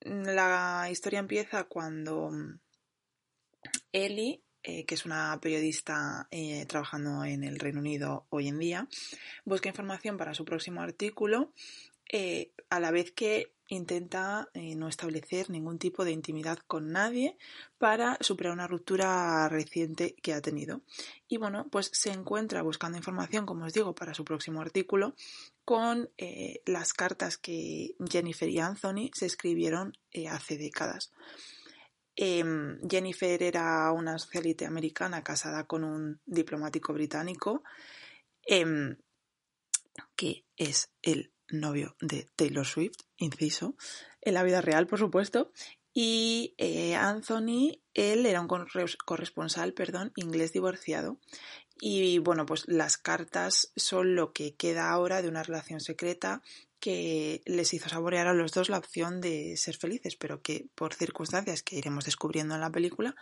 la 0.02 0.86
historia 0.88 1.18
empieza 1.18 1.64
cuando 1.64 2.30
Ellie 3.90 4.44
eh, 4.62 4.84
que 4.84 4.94
es 4.94 5.06
una 5.06 5.38
periodista 5.40 6.28
eh, 6.30 6.66
trabajando 6.66 7.24
en 7.24 7.44
el 7.44 7.58
Reino 7.58 7.80
Unido 7.80 8.26
hoy 8.28 8.48
en 8.48 8.58
día, 8.58 8.88
busca 9.46 9.70
información 9.70 10.18
para 10.18 10.34
su 10.34 10.44
próximo 10.44 10.82
artículo, 10.82 11.52
eh, 12.12 12.52
a 12.68 12.78
la 12.78 12.90
vez 12.90 13.10
que 13.12 13.54
intenta 13.68 14.48
no 14.54 14.88
establecer 14.88 15.48
ningún 15.48 15.78
tipo 15.78 16.04
de 16.04 16.10
intimidad 16.10 16.58
con 16.66 16.90
nadie 16.90 17.38
para 17.78 18.18
superar 18.20 18.52
una 18.52 18.66
ruptura 18.66 19.48
reciente 19.48 20.16
que 20.20 20.34
ha 20.34 20.40
tenido. 20.42 20.80
Y 21.28 21.36
bueno, 21.36 21.68
pues 21.70 21.88
se 21.92 22.10
encuentra 22.10 22.62
buscando 22.62 22.98
información, 22.98 23.46
como 23.46 23.66
os 23.66 23.72
digo, 23.72 23.94
para 23.94 24.12
su 24.12 24.24
próximo 24.24 24.60
artículo 24.60 25.14
con 25.64 26.10
las 26.66 26.92
cartas 26.94 27.38
que 27.38 27.94
Jennifer 28.10 28.48
y 28.48 28.58
Anthony 28.58 29.10
se 29.14 29.26
escribieron 29.26 29.96
hace 30.28 30.58
décadas. 30.58 31.12
Em, 32.16 32.80
Jennifer 32.88 33.42
era 33.42 33.90
una 33.92 34.18
socialite 34.18 34.66
americana 34.66 35.22
casada 35.22 35.64
con 35.64 35.84
un 35.84 36.20
diplomático 36.26 36.92
británico 36.92 37.62
em, 38.42 38.96
que 40.16 40.44
es 40.56 40.92
el 41.02 41.32
novio 41.48 41.96
de 42.00 42.28
Taylor 42.36 42.66
Swift, 42.66 42.98
inciso, 43.16 43.76
en 44.20 44.34
la 44.34 44.42
vida 44.42 44.60
real, 44.60 44.86
por 44.86 44.98
supuesto. 44.98 45.52
Y 45.92 46.54
eh, 46.58 46.94
Anthony, 46.94 47.82
él 47.94 48.24
era 48.26 48.40
un 48.40 48.48
corresponsal, 49.04 49.72
perdón, 49.72 50.12
inglés 50.14 50.52
divorciado. 50.52 51.18
Y 51.80 52.18
bueno, 52.18 52.46
pues 52.46 52.64
las 52.68 52.96
cartas 52.96 53.72
son 53.74 54.14
lo 54.14 54.32
que 54.32 54.54
queda 54.54 54.90
ahora 54.90 55.22
de 55.22 55.28
una 55.28 55.42
relación 55.42 55.80
secreta 55.80 56.42
que 56.80 57.42
les 57.46 57.72
hizo 57.74 57.88
saborear 57.88 58.26
a 58.26 58.34
los 58.34 58.52
dos 58.52 58.68
la 58.68 58.78
opción 58.78 59.20
de 59.20 59.56
ser 59.56 59.76
felices, 59.76 60.16
pero 60.16 60.42
que 60.42 60.68
por 60.74 60.94
circunstancias 60.94 61.62
que 61.62 61.76
iremos 61.76 62.04
descubriendo 62.04 62.54
en 62.54 62.60
la 62.62 62.70
película, 62.70 63.14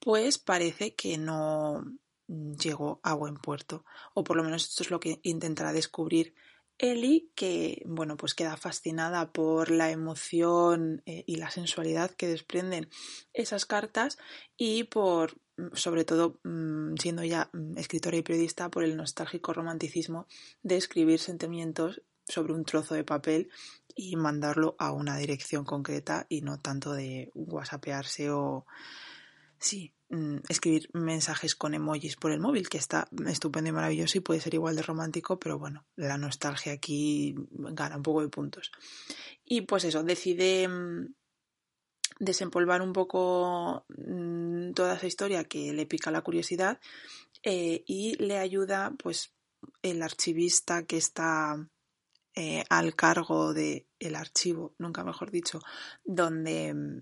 pues 0.00 0.38
parece 0.38 0.94
que 0.94 1.16
no 1.16 1.84
llegó 2.28 3.00
a 3.02 3.14
buen 3.14 3.36
puerto. 3.36 3.84
O 4.14 4.24
por 4.24 4.36
lo 4.36 4.44
menos 4.44 4.64
esto 4.64 4.82
es 4.82 4.90
lo 4.90 5.00
que 5.00 5.20
intentará 5.22 5.72
descubrir 5.72 6.34
Ellie, 6.78 7.28
que 7.34 7.82
bueno, 7.86 8.16
pues 8.16 8.34
queda 8.34 8.56
fascinada 8.56 9.32
por 9.32 9.70
la 9.70 9.90
emoción 9.90 11.02
eh, 11.06 11.24
y 11.26 11.36
la 11.36 11.50
sensualidad 11.50 12.12
que 12.12 12.28
desprenden 12.28 12.88
esas 13.32 13.66
cartas 13.66 14.16
y 14.56 14.84
por 14.84 15.40
sobre 15.72 16.04
todo 16.04 16.38
mm, 16.44 16.94
siendo 16.96 17.24
ya 17.24 17.50
mm, 17.52 17.78
escritora 17.78 18.16
y 18.16 18.22
periodista 18.22 18.70
por 18.70 18.84
el 18.84 18.96
nostálgico 18.96 19.52
romanticismo 19.52 20.28
de 20.62 20.76
escribir 20.76 21.18
sentimientos 21.18 22.02
sobre 22.28 22.52
un 22.52 22.64
trozo 22.64 22.94
de 22.94 23.04
papel 23.04 23.50
y 23.94 24.16
mandarlo 24.16 24.76
a 24.78 24.92
una 24.92 25.16
dirección 25.16 25.64
concreta 25.64 26.26
y 26.28 26.42
no 26.42 26.58
tanto 26.58 26.92
de 26.92 27.30
whatsappearse 27.34 28.30
o 28.30 28.66
sí, 29.58 29.92
mm, 30.10 30.38
escribir 30.48 30.88
mensajes 30.92 31.56
con 31.56 31.74
emojis 31.74 32.16
por 32.16 32.30
el 32.30 32.40
móvil, 32.40 32.68
que 32.68 32.78
está 32.78 33.08
estupendo 33.26 33.70
y 33.70 33.72
maravilloso 33.72 34.18
y 34.18 34.20
puede 34.20 34.40
ser 34.40 34.54
igual 34.54 34.76
de 34.76 34.82
romántico, 34.82 35.38
pero 35.38 35.58
bueno, 35.58 35.84
la 35.96 36.16
nostalgia 36.16 36.72
aquí 36.72 37.34
gana 37.50 37.96
un 37.96 38.02
poco 38.02 38.22
de 38.22 38.28
puntos. 38.28 38.70
Y 39.44 39.62
pues 39.62 39.84
eso, 39.84 40.02
decide 40.04 40.68
mm, 40.68 41.14
desempolvar 42.20 42.82
un 42.82 42.92
poco 42.92 43.84
mm, 43.88 44.72
toda 44.72 44.94
esa 44.94 45.06
historia 45.06 45.44
que 45.44 45.72
le 45.72 45.86
pica 45.86 46.10
la 46.10 46.22
curiosidad 46.22 46.78
eh, 47.42 47.82
y 47.86 48.16
le 48.22 48.38
ayuda 48.38 48.92
pues 48.98 49.34
el 49.82 50.02
archivista 50.02 50.84
que 50.84 50.96
está 50.96 51.68
eh, 52.40 52.62
al 52.70 52.94
cargo 52.94 53.52
del 53.52 53.84
el 53.98 54.14
archivo, 54.14 54.72
nunca 54.78 55.02
mejor 55.02 55.32
dicho, 55.32 55.58
donde 56.04 56.72
mm, 56.72 57.00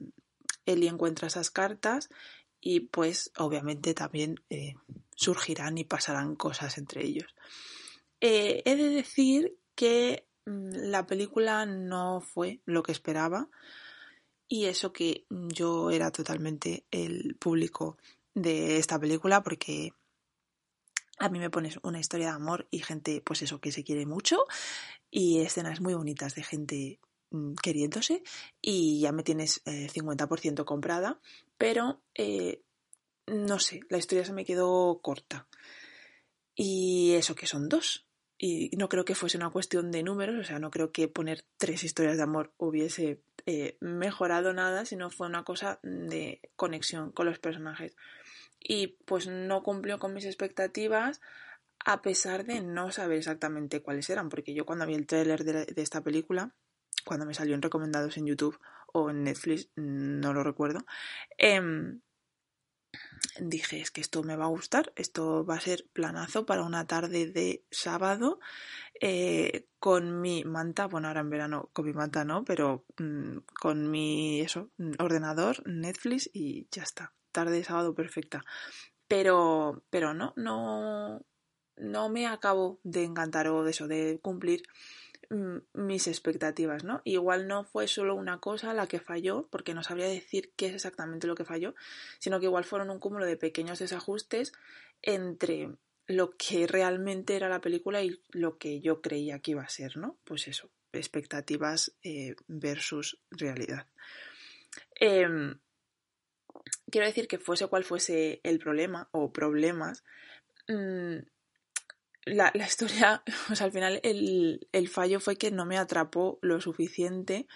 Eli 0.64 0.88
encuentra 0.88 1.28
esas 1.28 1.50
cartas 1.50 2.08
y 2.58 2.80
pues 2.80 3.32
obviamente 3.36 3.92
también 3.92 4.36
eh, 4.48 4.76
surgirán 5.14 5.76
y 5.76 5.84
pasarán 5.84 6.36
cosas 6.36 6.78
entre 6.78 7.04
ellos. 7.04 7.34
Eh, 8.22 8.62
he 8.64 8.76
de 8.76 8.88
decir 8.88 9.58
que 9.74 10.26
mm, 10.46 10.70
la 10.88 11.06
película 11.06 11.66
no 11.66 12.22
fue 12.22 12.62
lo 12.64 12.82
que 12.82 12.92
esperaba 12.92 13.50
y 14.48 14.64
eso 14.64 14.94
que 14.94 15.26
yo 15.28 15.90
era 15.90 16.10
totalmente 16.12 16.86
el 16.90 17.36
público 17.38 17.98
de 18.32 18.78
esta 18.78 18.98
película 18.98 19.42
porque 19.42 19.92
a 21.18 21.28
mí 21.28 21.38
me 21.38 21.50
pones 21.50 21.78
una 21.82 22.00
historia 22.00 22.26
de 22.28 22.36
amor 22.36 22.66
y 22.70 22.80
gente, 22.80 23.22
pues 23.24 23.42
eso, 23.42 23.60
que 23.60 23.72
se 23.72 23.84
quiere 23.84 24.06
mucho 24.06 24.44
y 25.10 25.40
escenas 25.40 25.80
muy 25.80 25.94
bonitas 25.94 26.34
de 26.34 26.42
gente 26.42 27.00
mm, 27.30 27.54
queriéndose 27.54 28.22
y 28.60 29.00
ya 29.00 29.12
me 29.12 29.22
tienes 29.22 29.64
50% 29.64 30.60
eh, 30.60 30.64
comprada, 30.64 31.20
pero 31.58 32.00
eh, 32.14 32.62
no 33.26 33.58
sé, 33.58 33.80
la 33.88 33.98
historia 33.98 34.24
se 34.24 34.32
me 34.32 34.44
quedó 34.44 35.00
corta. 35.02 35.46
Y 36.54 37.12
eso 37.12 37.34
que 37.34 37.46
son 37.46 37.68
dos. 37.68 38.06
Y 38.38 38.70
no 38.76 38.88
creo 38.88 39.04
que 39.04 39.14
fuese 39.14 39.38
una 39.38 39.50
cuestión 39.50 39.90
de 39.90 40.02
números, 40.02 40.36
o 40.38 40.44
sea, 40.44 40.58
no 40.58 40.70
creo 40.70 40.92
que 40.92 41.08
poner 41.08 41.44
tres 41.56 41.84
historias 41.84 42.18
de 42.18 42.22
amor 42.22 42.52
hubiese 42.58 43.22
eh, 43.46 43.78
mejorado 43.80 44.52
nada, 44.52 44.84
sino 44.84 45.08
fue 45.08 45.26
una 45.26 45.42
cosa 45.42 45.80
de 45.82 46.40
conexión 46.54 47.12
con 47.12 47.26
los 47.26 47.38
personajes. 47.38 47.96
Y 48.68 48.98
pues 49.04 49.28
no 49.28 49.62
cumplió 49.62 49.98
con 49.98 50.12
mis 50.12 50.24
expectativas 50.24 51.20
a 51.84 52.02
pesar 52.02 52.44
de 52.44 52.60
no 52.60 52.90
saber 52.90 53.18
exactamente 53.18 53.80
cuáles 53.80 54.10
eran, 54.10 54.28
porque 54.28 54.54
yo 54.54 54.66
cuando 54.66 54.86
vi 54.86 54.94
el 54.94 55.06
tráiler 55.06 55.44
de, 55.44 55.82
esta 55.82 56.02
película, 56.02 56.52
cuando 57.04 57.26
me 57.26 57.34
salió 57.34 57.54
en 57.54 57.62
recomendados 57.62 58.16
en 58.16 58.26
YouTube 58.26 58.58
o 58.92 59.10
en 59.10 59.22
Netflix, 59.22 59.68
no 59.76 60.34
lo 60.34 60.42
recuerdo, 60.42 60.84
em, 61.38 62.00
dije, 63.38 63.80
es 63.80 63.92
que 63.92 64.00
esto 64.00 64.24
me 64.24 64.34
va 64.34 64.46
a 64.46 64.48
gustar, 64.48 64.92
esto 64.96 65.44
va 65.44 65.56
a 65.56 65.60
ser 65.60 65.86
planazo 65.92 66.44
para 66.44 66.64
una 66.64 66.86
tarde 66.88 67.30
de 67.30 67.64
sábado 67.70 68.40
eh, 69.00 69.68
con 69.78 70.20
mi 70.20 70.44
manta, 70.44 70.86
bueno, 70.86 71.08
ahora 71.08 71.20
en 71.20 71.30
verano 71.30 71.70
con 71.72 71.84
mi 71.84 71.92
manta 71.92 72.24
no, 72.24 72.44
pero 72.44 72.84
mm, 72.98 73.38
con 73.60 73.90
mi 73.90 74.40
eso, 74.40 74.70
ordenador, 74.98 75.62
Netflix 75.68 76.28
y 76.32 76.66
ya 76.72 76.82
está, 76.82 77.14
tarde 77.36 77.56
de 77.56 77.64
sábado 77.64 77.94
perfecta. 77.94 78.44
Pero, 79.08 79.84
pero 79.90 80.14
no, 80.14 80.32
no, 80.36 81.22
no 81.76 82.08
me 82.08 82.26
acabo 82.26 82.80
de 82.82 83.04
encantar 83.04 83.48
o 83.48 83.62
de 83.62 83.70
eso, 83.70 83.86
de 83.86 84.18
cumplir 84.22 84.62
mm, 85.28 85.58
mis 85.74 86.08
expectativas, 86.08 86.82
¿no? 86.82 87.02
Igual 87.04 87.46
no 87.46 87.64
fue 87.64 87.88
solo 87.88 88.14
una 88.14 88.40
cosa 88.40 88.72
la 88.72 88.86
que 88.86 89.00
falló, 89.00 89.48
porque 89.50 89.74
no 89.74 89.82
sabría 89.82 90.08
decir 90.08 90.52
qué 90.56 90.66
es 90.68 90.74
exactamente 90.74 91.26
lo 91.26 91.34
que 91.34 91.44
falló, 91.44 91.74
sino 92.18 92.40
que 92.40 92.46
igual 92.46 92.64
fueron 92.64 92.90
un 92.90 92.98
cúmulo 92.98 93.26
de 93.26 93.36
pequeños 93.36 93.78
desajustes 93.78 94.52
entre 95.02 95.76
lo 96.06 96.30
que 96.36 96.66
realmente 96.66 97.36
era 97.36 97.48
la 97.48 97.60
película 97.60 98.02
y 98.02 98.18
lo 98.30 98.56
que 98.58 98.80
yo 98.80 99.02
creía 99.02 99.40
que 99.40 99.50
iba 99.50 99.62
a 99.62 99.68
ser, 99.68 99.98
¿no? 99.98 100.16
Pues 100.24 100.48
eso, 100.48 100.70
expectativas 100.92 101.92
eh, 102.02 102.34
versus 102.46 103.18
realidad. 103.30 103.86
Em, 104.94 105.58
quiero 106.90 107.06
decir 107.06 107.28
que 107.28 107.38
fuese 107.38 107.66
cual 107.66 107.84
fuese 107.84 108.40
el 108.42 108.58
problema 108.58 109.08
o 109.12 109.32
problemas, 109.32 110.04
mm, 110.68 111.18
la, 112.26 112.50
la, 112.54 112.66
historia, 112.66 113.22
o 113.50 113.64
al 113.64 113.72
final 113.72 114.00
el, 114.02 114.68
el, 114.72 114.88
fallo 114.88 115.20
fue 115.20 115.36
que 115.36 115.50
no 115.50 115.64
me 115.64 115.78
atrapó 115.78 116.38
lo 116.42 116.60
suficiente 116.60 117.46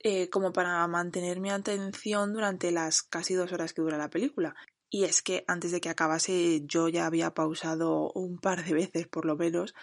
eh, 0.00 0.28
como 0.28 0.52
para 0.52 0.86
mantener 0.86 1.40
mi 1.40 1.50
atención 1.50 2.32
durante 2.32 2.70
las 2.70 3.02
casi 3.02 3.34
dos 3.34 3.52
horas 3.52 3.72
que 3.72 3.82
dura 3.82 3.98
la 3.98 4.10
película. 4.10 4.54
Y 4.90 5.04
es 5.04 5.22
que 5.22 5.44
antes 5.48 5.72
de 5.72 5.80
que 5.80 5.88
acabase 5.88 6.62
yo 6.66 6.88
ya 6.88 7.06
había 7.06 7.32
pausado 7.32 8.12
un 8.12 8.38
par 8.38 8.64
de 8.64 8.74
veces 8.74 9.08
por 9.08 9.24
lo 9.24 9.36
menos 9.36 9.74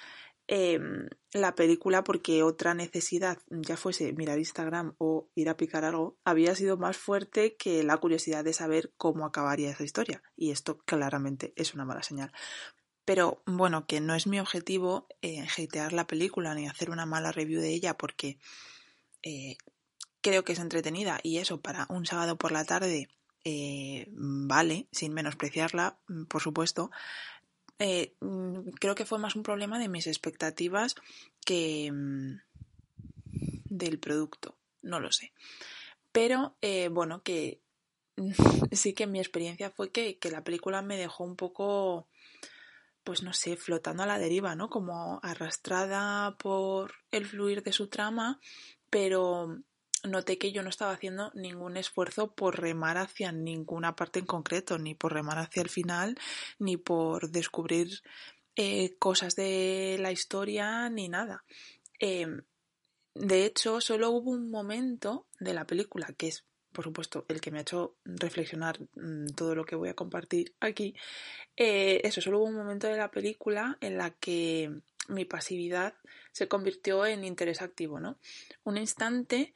eh, 0.54 0.82
la 1.32 1.56
película 1.56 2.04
porque 2.04 2.44
otra 2.44 2.74
necesidad, 2.74 3.40
ya 3.50 3.78
fuese 3.78 4.12
mirar 4.12 4.38
Instagram 4.38 4.96
o 4.98 5.30
ir 5.34 5.48
a 5.48 5.56
picar 5.56 5.86
algo, 5.86 6.18
había 6.26 6.54
sido 6.56 6.76
más 6.76 6.98
fuerte 6.98 7.56
que 7.56 7.84
la 7.84 7.96
curiosidad 7.96 8.44
de 8.44 8.52
saber 8.52 8.92
cómo 8.98 9.26
acabaría 9.26 9.70
esa 9.70 9.86
historia. 9.86 10.22
Y 10.36 10.52
esto 10.52 10.80
claramente 10.80 11.54
es 11.56 11.74
una 11.74 11.86
mala 11.86 12.04
señal. 12.04 12.34
Pero 13.06 13.42
bueno, 13.46 13.88
que 13.88 14.02
no 14.02 14.14
es 14.14 14.28
mi 14.28 14.42
objetivo 14.42 15.08
eh, 15.22 15.48
la 15.92 16.06
película 16.06 16.54
ni 16.54 16.68
hacer 16.68 16.90
una 16.90 17.06
mala 17.06 17.32
review 17.32 17.62
de 17.62 17.74
ella 17.74 17.98
porque 17.98 18.38
eh, 19.24 19.56
creo 20.20 20.44
que 20.44 20.52
es 20.52 20.60
entretenida 20.60 21.22
y 21.24 21.38
eso 21.38 21.62
para 21.62 21.88
un 21.88 22.06
sábado 22.06 22.38
por 22.38 22.52
la 22.52 22.66
tarde 22.66 23.08
eh, 23.46 24.08
vale, 24.12 24.90
sin 24.92 25.14
menospreciarla, 25.14 25.98
mm, 26.10 26.26
por 26.26 26.42
supuesto. 26.42 26.92
Eh, 27.84 28.14
mm, 28.20 28.70
creo 28.80 28.94
que 28.94 29.06
fue 29.06 29.18
más 29.18 29.36
un 29.36 29.42
problema 29.42 29.80
de 29.80 29.90
mis 29.90 30.06
expectativas 30.06 30.96
que 31.44 31.92
mm, 31.92 32.36
del 33.66 34.00
producto, 34.00 34.56
no 34.84 35.00
lo 35.00 35.12
sé. 35.12 35.34
Pero 36.12 36.56
eh, 36.62 36.90
bueno, 36.90 37.24
que 37.24 37.60
sí 38.72 38.94
que 38.94 39.08
mi 39.08 39.20
experiencia 39.20 39.72
fue 39.72 39.92
que, 39.92 40.20
que 40.20 40.30
la 40.30 40.44
película 40.44 40.84
me 40.84 40.96
dejó 40.96 41.24
un 41.24 41.36
poco 41.36 42.08
pues 43.04 43.24
no 43.24 43.34
sé, 43.34 43.58
flotando 43.58 44.04
a 44.04 44.06
la 44.06 44.20
deriva, 44.20 44.56
¿no? 44.56 44.70
Como 44.70 45.20
arrastrada 45.24 46.38
por 46.38 46.94
el 47.10 47.26
fluir 47.26 47.64
de 47.64 47.74
su 47.74 47.88
trama, 47.88 48.40
pero 48.92 49.58
noté 50.04 50.38
que 50.38 50.52
yo 50.52 50.64
no 50.64 50.70
estaba 50.70 50.94
haciendo 50.94 51.32
ningún 51.34 51.78
esfuerzo 51.78 52.34
por 52.34 52.60
remar 52.60 52.98
hacia 52.98 53.32
ninguna 53.32 53.96
parte 53.96 54.20
en 54.20 54.26
concreto, 54.26 54.78
ni 54.78 54.96
por 54.96 55.14
remar 55.14 55.38
hacia 55.40 55.62
el 55.62 55.70
final, 55.70 56.18
ni 56.60 56.78
por 56.78 57.30
descubrir 57.30 58.02
eh, 58.56 58.96
cosas 59.00 59.36
de 59.36 59.98
la 60.00 60.12
historia, 60.12 60.90
ni 60.90 61.10
nada. 61.10 61.44
Em, 62.00 62.42
de 63.14 63.46
hecho, 63.46 63.82
solo 63.82 64.12
hubo 64.12 64.32
un 64.32 64.50
momento 64.50 65.28
de 65.40 65.54
la 65.54 65.66
película 65.66 66.08
que 66.18 66.28
es 66.28 66.46
por 66.72 66.86
supuesto, 66.86 67.26
el 67.28 67.42
que 67.42 67.52
me 67.52 67.60
ha 67.60 67.62
hecho 67.62 67.98
reflexionar 68.06 68.80
mm, 68.96 69.28
todo 69.36 69.56
lo 69.56 69.66
que 69.66 69.76
voy 69.76 69.90
a 69.90 69.94
compartir 69.94 70.56
aquí, 70.60 70.96
eh, 71.58 72.02
eso, 72.04 72.22
solo 72.22 72.40
hubo 72.40 72.46
un 72.46 72.56
momento 72.56 72.88
de 72.88 72.98
la 72.98 73.12
película 73.12 73.78
en 73.82 73.98
la 73.98 74.12
que 74.12 74.72
mi 75.10 75.26
pasividad 75.26 75.94
se 76.32 76.48
convirtió 76.48 77.06
en 77.06 77.26
interés 77.26 77.62
activo, 77.62 78.00
¿no? 78.00 78.18
Un 78.64 78.78
instante, 78.78 79.54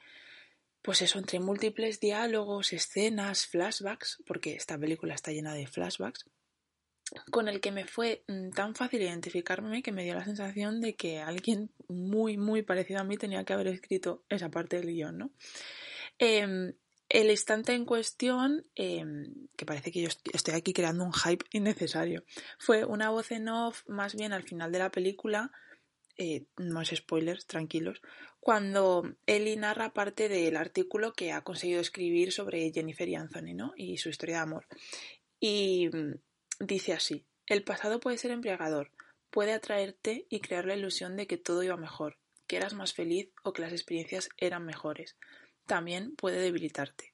pues 0.85 1.01
eso, 1.01 1.17
entre 1.17 1.39
múltiples 1.39 1.99
diálogos, 1.99 2.71
escenas, 2.71 3.47
flashbacks, 3.47 4.21
porque 4.27 4.53
esta 4.53 4.77
película 4.77 5.15
está 5.15 5.31
llena 5.31 5.55
de 5.55 5.65
flashbacks, 5.65 6.29
con 7.31 7.47
el 7.47 7.59
que 7.59 7.71
me 7.71 7.85
fue 7.85 8.23
mm, 8.27 8.51
tan 8.51 8.75
fácil 8.75 9.01
identificarme 9.01 9.81
que 9.81 9.91
me 9.91 10.03
dio 10.03 10.13
la 10.13 10.23
sensación 10.23 10.81
de 10.81 10.95
que 10.95 11.19
alguien 11.19 11.71
muy, 11.87 12.37
muy 12.37 12.61
parecido 12.61 12.99
a 12.99 13.03
mí 13.03 13.17
tenía 13.17 13.43
que 13.43 13.53
haber 13.53 13.67
escrito 13.67 14.23
esa 14.29 14.51
parte 14.51 14.75
del 14.77 14.93
guion, 14.93 15.17
¿no? 15.17 15.31
Em, 16.19 16.73
el 17.09 17.31
instante 17.31 17.73
en 17.73 17.85
cuestión, 17.85 18.63
em, 18.75 19.47
que 19.57 19.65
parece 19.65 19.91
que 19.91 20.03
yo 20.03 20.09
estoy 20.33 20.53
aquí 20.53 20.71
creando 20.71 21.03
un 21.03 21.13
hype 21.13 21.45
innecesario, 21.51 22.23
fue 22.59 22.85
una 22.85 23.09
voz 23.09 23.31
en 23.31 23.49
off 23.49 23.81
más 23.87 24.13
bien 24.13 24.33
al 24.33 24.43
final 24.43 24.71
de 24.71 24.79
la 24.79 24.91
película, 24.91 25.51
eh, 26.17 26.45
no 26.57 26.81
es 26.81 26.89
spoilers, 26.89 27.45
tranquilos, 27.45 28.01
cuando 28.39 29.15
Ellie 29.25 29.57
narra 29.57 29.93
parte 29.93 30.29
del 30.29 30.55
artículo 30.55 31.13
que 31.13 31.31
ha 31.31 31.43
conseguido 31.43 31.81
escribir 31.81 32.31
sobre 32.31 32.71
Jennifer 32.71 33.07
y 33.07 33.15
Anthony, 33.15 33.53
¿no? 33.55 33.73
Y 33.75 33.97
su 33.97 34.09
historia 34.09 34.35
de 34.35 34.41
amor. 34.41 34.67
Y 35.39 35.89
mm, 35.91 36.15
dice 36.59 36.93
así, 36.93 37.25
el 37.47 37.63
pasado 37.63 37.99
puede 37.99 38.17
ser 38.17 38.31
embriagador, 38.31 38.91
puede 39.29 39.53
atraerte 39.53 40.25
y 40.29 40.39
crear 40.39 40.65
la 40.65 40.75
ilusión 40.75 41.15
de 41.15 41.27
que 41.27 41.37
todo 41.37 41.63
iba 41.63 41.77
mejor, 41.77 42.17
que 42.47 42.57
eras 42.57 42.73
más 42.73 42.93
feliz 42.93 43.29
o 43.43 43.53
que 43.53 43.61
las 43.61 43.71
experiencias 43.71 44.29
eran 44.37 44.65
mejores 44.65 45.15
también 45.65 46.15
puede 46.15 46.39
debilitarte. 46.39 47.13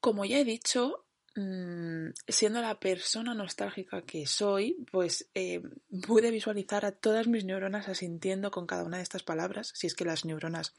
Como 0.00 0.24
ya 0.24 0.38
he 0.38 0.44
dicho, 0.44 1.05
mm, 1.36 2.08
siendo 2.26 2.60
la 2.60 2.80
persona 2.80 3.34
nostálgica 3.34 4.02
que 4.02 4.26
soy, 4.26 4.76
pues 4.90 5.28
eh, 5.34 5.62
pude 6.06 6.30
visualizar 6.30 6.84
a 6.84 6.92
todas 6.92 7.28
mis 7.28 7.44
neuronas 7.44 7.88
asintiendo 7.88 8.50
con 8.50 8.66
cada 8.66 8.84
una 8.84 8.96
de 8.98 9.02
estas 9.02 9.22
palabras, 9.22 9.72
si 9.74 9.86
es 9.86 9.94
que 9.94 10.04
las 10.04 10.24
neuronas 10.24 10.74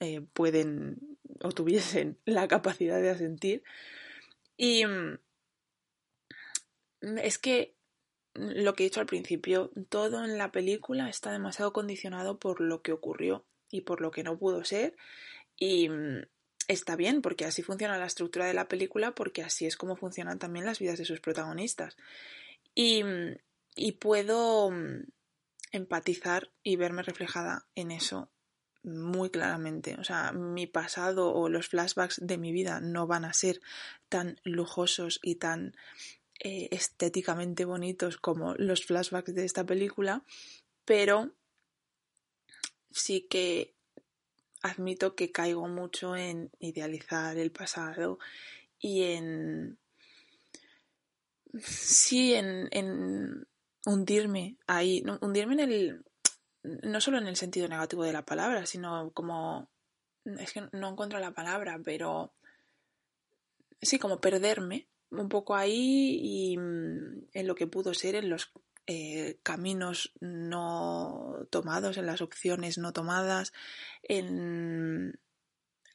eh, 0.00 0.20
pueden 0.32 1.18
o 1.42 1.52
tuviesen 1.52 2.18
la 2.24 2.48
capacidad 2.48 3.00
de 3.00 3.10
asentir. 3.10 3.62
Y 4.56 4.84
mm, 4.86 5.18
es 7.18 7.38
que 7.38 7.74
lo 8.34 8.74
que 8.74 8.84
he 8.84 8.86
dicho 8.86 9.00
al 9.00 9.06
principio, 9.06 9.70
todo 9.88 10.24
en 10.24 10.38
la 10.38 10.52
película 10.52 11.08
está 11.08 11.32
demasiado 11.32 11.72
condicionado 11.72 12.38
por 12.38 12.60
lo 12.60 12.82
que 12.82 12.92
ocurrió 12.92 13.44
y 13.70 13.82
por 13.82 14.00
lo 14.00 14.10
que 14.10 14.22
no 14.22 14.38
pudo 14.38 14.64
ser 14.64 14.96
y 15.56 15.88
mm, 15.88 16.26
está 16.68 16.96
bien, 16.96 17.22
porque 17.22 17.44
así 17.44 17.62
funciona 17.62 17.98
la 17.98 18.06
estructura 18.06 18.46
de 18.46 18.54
la 18.54 18.68
película, 18.68 19.14
porque 19.14 19.42
así 19.42 19.66
es 19.66 19.76
como 19.76 19.96
funcionan 19.96 20.38
también 20.38 20.64
las 20.64 20.78
vidas 20.78 20.98
de 20.98 21.04
sus 21.04 21.20
protagonistas. 21.20 21.96
Y, 22.74 23.02
puedo, 24.00 24.70
mm, 24.70 25.04
empatizar 25.72 26.50
y 26.62 26.76
verme 26.76 27.02
reflejada 27.02 27.66
en 27.74 27.90
eso 27.90 28.30
muy 28.82 29.30
claramente. 29.30 29.96
O 29.98 30.04
sea, 30.04 30.32
mi 30.32 30.66
pasado 30.66 31.32
o 31.32 31.48
los 31.48 31.68
flashbacks 31.68 32.20
de 32.20 32.38
mi 32.38 32.52
vida 32.52 32.80
no 32.80 33.06
van 33.06 33.24
a 33.24 33.32
ser 33.32 33.60
tan 34.08 34.40
lujosos 34.44 35.20
y 35.22 35.36
tan 35.36 35.74
eh, 36.40 36.68
estéticamente 36.72 37.64
bonitos 37.64 38.16
como 38.16 38.54
los 38.56 38.84
flashbacks 38.84 39.34
de 39.34 39.44
esta 39.44 39.64
película, 39.64 40.24
pero 40.84 41.30
sí 42.90 43.26
que 43.30 43.74
admito 44.62 45.14
que 45.14 45.32
caigo 45.32 45.68
mucho 45.68 46.16
en 46.16 46.50
idealizar 46.58 47.36
el 47.38 47.50
pasado 47.50 48.18
y 48.78 49.02
en 49.02 49.78
sí 51.58 52.34
en, 52.34 52.68
en 52.70 53.46
hundirme 53.84 54.56
ahí, 54.66 55.04
hundirme 55.20 55.54
en 55.54 55.60
el 55.60 56.04
no 56.62 57.00
solo 57.00 57.18
en 57.18 57.26
el 57.26 57.36
sentido 57.36 57.68
negativo 57.68 58.04
de 58.04 58.12
la 58.12 58.24
palabra, 58.24 58.66
sino 58.66 59.10
como 59.12 59.68
es 60.24 60.52
que 60.52 60.68
no 60.72 60.90
encuentro 60.90 61.18
la 61.18 61.32
palabra, 61.32 61.80
pero 61.84 62.32
sí, 63.80 63.98
como 63.98 64.20
perderme 64.20 64.86
un 65.10 65.28
poco 65.28 65.54
ahí 65.54 66.18
y 66.22 66.56
mm, 66.56 67.28
en 67.32 67.46
lo 67.46 67.54
que 67.54 67.66
pudo 67.66 67.92
ser, 67.94 68.14
en 68.14 68.30
los 68.30 68.52
eh, 68.86 69.38
caminos 69.42 70.12
no 70.20 71.46
tomados, 71.50 71.96
en 71.98 72.06
las 72.06 72.20
opciones 72.20 72.78
no 72.78 72.92
tomadas, 72.92 73.52
en 74.02 75.18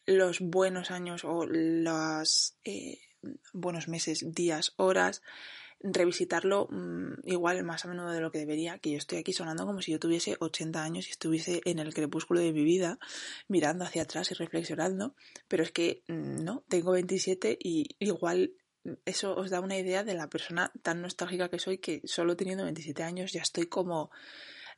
los 0.06 0.40
buenos 0.40 0.92
años 0.92 1.24
o 1.26 1.46
los 1.46 2.58
eh, 2.64 3.00
buenos 3.54 3.88
meses, 3.88 4.26
días, 4.34 4.74
horas, 4.78 5.22
revisitarlo 5.80 6.68
mm, 6.72 7.28
igual 7.28 7.64
más 7.64 7.86
a 7.86 7.90
menudo 7.90 8.12
de 8.12 8.22
lo 8.22 8.32
que 8.32 8.40
debería, 8.40 8.80
que 8.80 8.92
yo 8.92 8.98
estoy 8.98 9.20
aquí 9.20 9.34
sonando 9.34 9.66
como 9.66 9.82
si 9.82 9.92
yo 9.92 10.00
tuviese 10.00 10.38
80 10.40 10.84
años 10.84 11.08
y 11.08 11.12
estuviese 11.12 11.62
en 11.66 11.80
el 11.80 11.94
crepúsculo 11.94 12.40
de 12.40 12.54
mi 12.54 12.64
vida, 12.64 13.00
mirando 13.48 13.86
hacia 13.86 14.04
atrás 14.04 14.32
y 14.32 14.34
reflexionando, 14.34 15.16
pero 15.48 15.64
es 15.64 15.72
que 15.72 16.04
mm, 16.08 16.44
no, 16.44 16.64
tengo 16.68 16.92
27 16.92 17.58
y 17.62 17.96
igual 18.00 18.54
eso 19.06 19.36
os 19.36 19.50
da 19.50 19.62
una 19.62 19.78
idea 19.78 20.04
de 20.04 20.14
la 20.14 20.30
persona 20.30 20.72
tan 20.82 21.02
nostálgica 21.02 21.50
que 21.50 21.60
soy 21.60 21.78
que 21.78 22.02
solo 22.06 22.36
teniendo 22.36 22.64
27 22.64 23.04
años 23.04 23.32
ya 23.32 23.42
estoy 23.42 23.68
como 23.68 24.12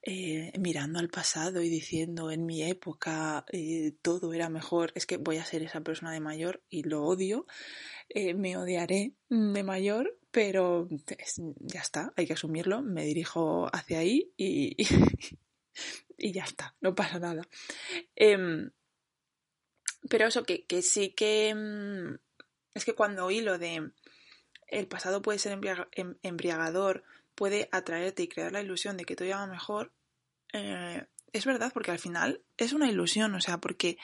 eh, 0.02 0.54
mirando 0.58 1.00
al 1.00 1.10
pasado 1.10 1.62
y 1.62 1.68
diciendo 1.68 2.32
en 2.32 2.46
mi 2.46 2.64
época 2.64 3.44
eh, 3.52 3.92
todo 4.02 4.34
era 4.34 4.48
mejor, 4.48 4.94
es 4.96 5.06
que 5.06 5.18
voy 5.18 5.38
a 5.38 5.46
ser 5.46 5.62
esa 5.62 5.82
persona 5.82 6.14
de 6.14 6.22
mayor 6.22 6.64
y 6.70 6.84
lo 6.84 7.04
odio, 7.04 7.46
eh, 8.08 8.34
me 8.34 8.56
odiaré 8.56 9.14
de 9.28 9.64
mayor, 9.64 10.18
pero 10.32 10.88
ya 11.60 11.82
está, 11.82 12.14
hay 12.16 12.28
que 12.28 12.34
asumirlo, 12.34 12.82
me 12.82 13.04
dirijo 13.04 13.68
hacia 13.76 14.00
ahí 14.00 14.32
y, 14.38 14.78
y, 16.18 16.32
ya 16.32 16.46
está, 16.46 16.78
no 16.80 16.96
pasa 16.96 17.20
nada. 17.20 17.42
Em, 18.16 18.72
pero 20.10 20.28
eso 20.28 20.44
que, 20.44 20.66
que 20.66 20.82
sí 20.82 21.10
que... 21.10 21.54
Es 22.74 22.86
que 22.86 22.94
cuando 22.94 23.26
oí 23.26 23.42
lo 23.42 23.58
de 23.58 23.92
el 24.68 24.88
pasado 24.88 25.22
puede 25.22 25.40
ser 25.40 25.58
em, 25.92 26.16
embriagador, 26.22 27.04
puede 27.36 27.70
atraerte 27.72 28.24
y 28.24 28.28
crear 28.28 28.52
la 28.52 28.62
ilusión 28.62 28.98
de 28.98 29.06
que 29.06 29.16
todo 29.16 29.30
va 29.30 29.48
mejor, 29.48 29.92
eh, 30.54 31.06
es 31.32 31.46
verdad, 31.46 31.72
porque 31.74 31.92
al 31.92 32.00
final 32.00 32.42
es 32.58 32.74
una 32.74 32.90
ilusión, 32.90 33.34
o 33.36 33.42
sea, 33.42 33.60
porque 33.60 33.98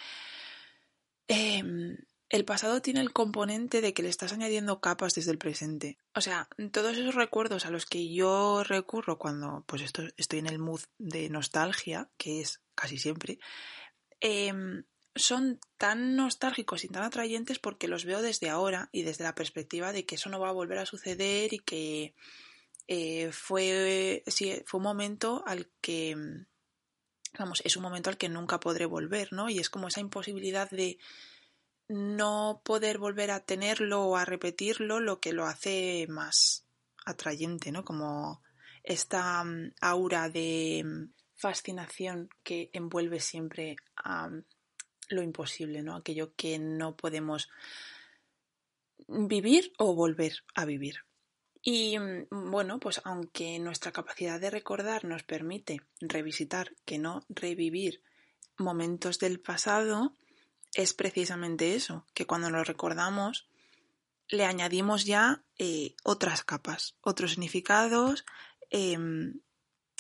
em, 1.27 1.97
el 2.29 2.45
pasado 2.45 2.81
tiene 2.81 3.01
el 3.01 3.13
componente 3.13 3.81
de 3.81 3.93
que 3.93 4.03
le 4.03 4.09
estás 4.09 4.33
añadiendo 4.33 4.79
capas 4.79 5.13
desde 5.13 5.31
el 5.31 5.37
presente. 5.37 5.97
O 6.13 6.21
sea, 6.21 6.49
todos 6.71 6.97
esos 6.97 7.15
recuerdos 7.15 7.65
a 7.65 7.71
los 7.71 7.85
que 7.85 8.13
yo 8.13 8.63
recurro 8.63 9.17
cuando 9.17 9.63
pues 9.67 9.83
estoy 10.17 10.39
en 10.39 10.47
el 10.47 10.59
mood 10.59 10.81
de 10.97 11.29
nostalgia, 11.29 12.09
que 12.17 12.41
es 12.41 12.61
casi 12.75 12.97
siempre, 12.97 13.39
em, 14.19 14.83
son 15.15 15.59
tan 15.77 16.15
nostálgicos 16.15 16.83
y 16.83 16.89
tan 16.89 17.03
atrayentes 17.03 17.59
porque 17.59 17.87
los 17.87 18.05
veo 18.05 18.21
desde 18.21 18.49
ahora 18.49 18.89
y 18.91 19.03
desde 19.03 19.23
la 19.23 19.35
perspectiva 19.35 19.93
de 19.93 20.05
que 20.05 20.15
eso 20.15 20.29
no 20.29 20.39
va 20.39 20.49
a 20.49 20.53
volver 20.53 20.77
a 20.77 20.85
suceder 20.85 21.53
y 21.53 21.59
que 21.59 22.13
eh, 22.87 23.31
fue, 23.31 24.23
fue 24.65 24.77
un 24.77 24.83
momento 24.83 25.43
al 25.47 25.69
que, 25.81 26.15
vamos, 27.39 27.61
es 27.63 27.77
un 27.77 27.83
momento 27.83 28.09
al 28.09 28.17
que 28.17 28.29
nunca 28.29 28.59
podré 28.59 28.85
volver, 28.85 29.31
¿no? 29.31 29.49
Y 29.49 29.59
es 29.59 29.69
como 29.69 29.87
esa 29.87 30.01
imposibilidad 30.01 30.69
de 30.69 30.97
no 31.87 32.61
poder 32.63 32.97
volver 32.97 33.31
a 33.31 33.39
tenerlo 33.39 34.03
o 34.03 34.17
a 34.17 34.25
repetirlo 34.25 34.99
lo 34.99 35.19
que 35.19 35.33
lo 35.33 35.45
hace 35.45 36.07
más 36.09 36.65
atrayente, 37.05 37.71
¿no? 37.71 37.85
Como 37.85 38.41
esta 38.83 39.43
mm, 39.43 39.73
aura 39.81 40.29
de 40.29 40.83
mm, 40.85 41.13
fascinación 41.35 42.29
que 42.43 42.69
envuelve 42.73 43.19
siempre 43.19 43.75
a 43.95 44.29
mm, 44.29 44.43
lo 45.09 45.21
imposible, 45.21 45.83
¿no? 45.83 45.95
Aquello 45.95 46.33
que 46.35 46.59
no 46.59 46.95
podemos 46.95 47.49
vivir 49.07 49.73
o 49.77 49.93
volver 49.95 50.43
a 50.53 50.65
vivir. 50.65 50.99
Y 51.61 51.97
bueno, 52.29 52.79
pues 52.79 53.01
aunque 53.05 53.57
nuestra 53.59 53.91
capacidad 53.91 54.39
de 54.39 54.51
recordar 54.51 55.03
nos 55.03 55.23
permite 55.23 55.81
revisitar, 55.99 56.75
que 56.85 56.99
no 56.99 57.25
revivir 57.27 58.03
momentos 58.57 59.17
del 59.17 59.39
pasado, 59.39 60.13
es 60.75 60.93
precisamente 60.93 61.73
eso, 61.73 62.05
que 62.13 62.27
cuando 62.27 62.49
lo 62.49 62.63
recordamos 62.63 63.47
le 64.27 64.45
añadimos 64.45 65.05
ya 65.05 65.43
eh, 65.57 65.95
otras 66.03 66.43
capas, 66.43 66.95
otros 67.01 67.31
significados, 67.31 68.25
em, 68.69 69.41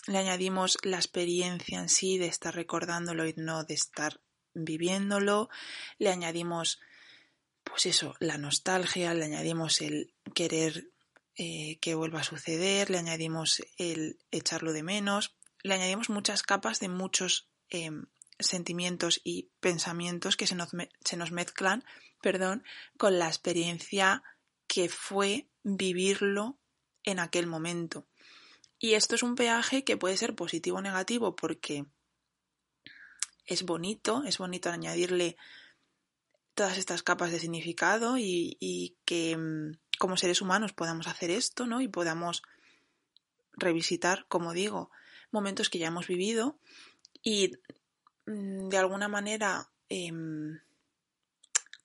le 0.07 0.17
añadimos 0.17 0.77
la 0.83 0.97
experiencia 0.97 1.79
en 1.79 1.89
sí 1.89 2.17
de 2.17 2.27
estar 2.27 2.53
recordándolo 2.53 3.27
y 3.27 3.33
no 3.37 3.63
de 3.63 3.73
estar 3.73 4.21
viviéndolo, 4.55 5.49
le 5.99 6.09
añadimos, 6.09 6.79
pues 7.63 7.85
eso, 7.85 8.15
la 8.19 8.37
nostalgia, 8.37 9.13
le 9.13 9.25
añadimos 9.25 9.81
el 9.81 10.13
querer 10.33 10.89
eh, 11.35 11.77
que 11.81 11.95
vuelva 11.95 12.21
a 12.21 12.23
suceder, 12.23 12.89
le 12.89 12.97
añadimos 12.97 13.61
el 13.77 14.17
echarlo 14.31 14.73
de 14.73 14.83
menos, 14.83 15.35
le 15.61 15.75
añadimos 15.75 16.09
muchas 16.09 16.41
capas 16.41 16.79
de 16.79 16.89
muchos 16.89 17.49
em, 17.69 18.05
sentimientos 18.39 19.21
y 19.23 19.51
pensamientos 19.59 20.37
que 20.37 20.47
se 20.47 20.55
nos, 20.55 20.69
se 21.03 21.17
nos 21.17 21.31
mezclan 21.31 21.83
perdón, 22.25 22.63
con 22.97 23.19
la 23.19 23.27
experiencia 23.27 24.23
que 24.65 24.89
fue 24.89 25.47
vivirlo 25.61 26.57
en 27.03 27.19
aquel 27.19 27.45
momento. 27.45 28.07
Y 28.79 28.95
esto 28.95 29.13
es 29.13 29.21
un 29.21 29.35
peaje 29.35 29.83
que 29.83 29.95
puede 29.95 30.17
ser 30.17 30.33
positivo 30.33 30.79
o 30.79 30.81
negativo 30.81 31.35
porque 31.35 31.85
es 33.45 33.63
bonito, 33.63 34.23
es 34.25 34.37
bonito 34.37 34.69
añadirle 34.69 35.37
todas 36.53 36.77
estas 36.77 37.03
capas 37.03 37.31
de 37.31 37.39
significado 37.39 38.17
y, 38.17 38.57
y, 38.59 38.95
que 39.05 39.35
mm, 39.37 39.77
como 39.99 40.17
seres 40.17 40.41
humanos 40.41 40.73
podamos 40.73 41.07
hacer 41.07 41.31
esto, 41.31 41.65
¿no? 41.65 41.81
Y 41.81 41.87
podamos 41.87 42.43
revisitar, 43.53 44.25
como 44.27 44.53
digo, 44.53 44.89
momentos 45.31 45.69
que 45.69 45.79
ya 45.79 45.87
hemos 45.87 46.07
vivido 46.07 46.57
y 47.21 47.53
Mm, 48.25 48.69
de 48.69 48.77
alguna 48.77 49.07
manera, 49.07 49.69
eh, 49.89 50.11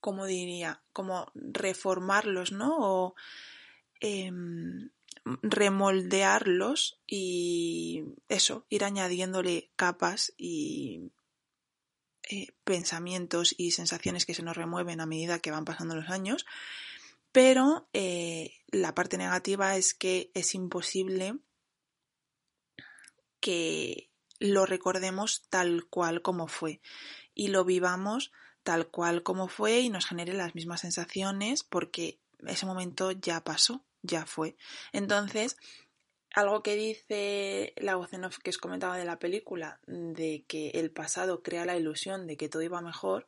¿cómo 0.00 0.26
diría? 0.26 0.82
Como 0.92 1.30
reformarlos, 1.34 2.52
¿no? 2.52 2.76
O 2.78 3.14
em, 4.00 4.90
remoldearlos 5.42 6.98
y 7.06 8.04
eso, 8.28 8.64
ir 8.70 8.84
añadiéndole 8.84 9.70
capas 9.76 10.32
y 10.38 11.10
eh, 12.30 12.48
pensamientos 12.64 13.54
y 13.58 13.72
sensaciones 13.72 14.24
que 14.24 14.34
se 14.34 14.42
nos 14.42 14.56
remueven 14.56 15.00
a 15.00 15.06
medida 15.06 15.40
que 15.40 15.50
van 15.50 15.64
pasando 15.64 15.96
los 15.96 16.10
años. 16.10 16.46
Pero 17.32 17.88
eh, 17.92 18.54
la 18.68 18.94
parte 18.94 19.18
negativa 19.18 19.76
es 19.76 19.94
que 19.94 20.30
es 20.34 20.54
imposible 20.54 21.38
que 23.40 24.10
lo 24.38 24.64
recordemos 24.64 25.42
tal 25.48 25.86
cual 25.86 26.22
como 26.22 26.46
fue 26.46 26.80
y 27.34 27.48
lo 27.48 27.64
vivamos 27.64 28.32
tal 28.62 28.88
cual 28.88 29.22
como 29.22 29.48
fue 29.48 29.80
y 29.80 29.88
nos 29.88 30.06
genere 30.06 30.34
las 30.34 30.54
mismas 30.54 30.82
sensaciones 30.82 31.64
porque 31.64 32.20
ese 32.46 32.66
momento 32.66 33.10
ya 33.10 33.42
pasó, 33.42 33.84
ya 34.02 34.26
fue. 34.26 34.56
Entonces, 34.92 35.56
algo 36.34 36.62
que 36.62 36.76
dice 36.76 37.74
la 37.76 37.96
voz 37.96 38.12
en 38.12 38.24
off 38.24 38.38
que 38.38 38.50
os 38.50 38.58
comentaba 38.58 38.96
de 38.96 39.04
la 39.04 39.18
película, 39.18 39.80
de 39.86 40.44
que 40.46 40.70
el 40.70 40.90
pasado 40.90 41.42
crea 41.42 41.64
la 41.64 41.76
ilusión 41.76 42.26
de 42.26 42.36
que 42.36 42.48
todo 42.48 42.62
iba 42.62 42.80
mejor, 42.80 43.26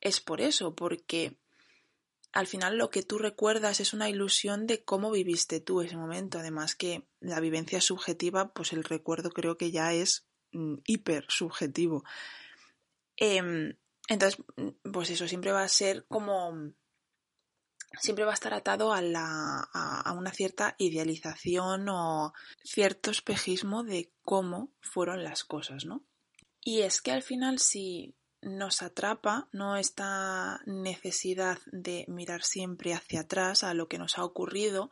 es 0.00 0.20
por 0.20 0.40
eso, 0.40 0.74
porque 0.74 1.36
al 2.32 2.46
final 2.46 2.76
lo 2.76 2.90
que 2.90 3.02
tú 3.02 3.18
recuerdas 3.18 3.80
es 3.80 3.94
una 3.94 4.08
ilusión 4.08 4.66
de 4.66 4.82
cómo 4.84 5.10
viviste 5.10 5.60
tú 5.60 5.80
ese 5.80 5.96
momento. 5.96 6.38
Además 6.38 6.74
que 6.74 7.04
la 7.20 7.40
vivencia 7.40 7.80
subjetiva, 7.80 8.52
pues 8.52 8.72
el 8.72 8.82
recuerdo 8.82 9.30
creo 9.30 9.56
que 9.56 9.70
ya 9.70 9.92
es 9.92 10.26
Mm, 10.54 10.76
hiper 10.86 11.26
subjetivo. 11.28 12.04
Em, 13.16 13.76
entonces, 14.08 14.40
mm, 14.56 14.90
pues 14.92 15.10
eso 15.10 15.26
siempre 15.28 15.50
va 15.52 15.62
a 15.64 15.68
ser 15.68 16.06
como 16.06 16.72
siempre 18.00 18.24
va 18.24 18.32
a 18.32 18.34
estar 18.34 18.54
atado 18.54 18.92
a, 18.92 20.12
una 20.16 20.32
cierta 20.32 20.74
idealización 20.78 21.88
o 21.88 22.32
cierto 22.62 23.10
espejismo 23.10 23.84
de 23.84 24.10
cómo 24.22 24.72
fueron 24.80 25.24
las 25.24 25.44
cosas, 25.44 25.84
¿no? 25.84 26.04
Y 26.60 26.82
es 26.82 27.02
que 27.02 27.12
al 27.12 27.22
final 27.22 27.58
si 27.58 28.14
nos 28.40 28.82
atrapa, 28.82 29.48
¿no? 29.52 29.76
Esta 29.76 30.60
necesidad 30.66 31.58
de 31.66 32.04
mirar 32.08 32.42
siempre 32.42 32.94
hacia 32.94 33.20
atrás 33.20 33.64
a 33.64 33.74
lo 33.74 33.88
que 33.88 33.98
nos 33.98 34.18
ha 34.18 34.24
ocurrido, 34.24 34.90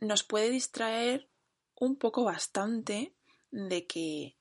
nos 0.00 0.22
puede 0.22 0.50
distraer 0.50 1.28
un 1.74 1.96
poco 1.96 2.24
bastante 2.24 3.14
de 3.50 3.86
que 3.86 4.36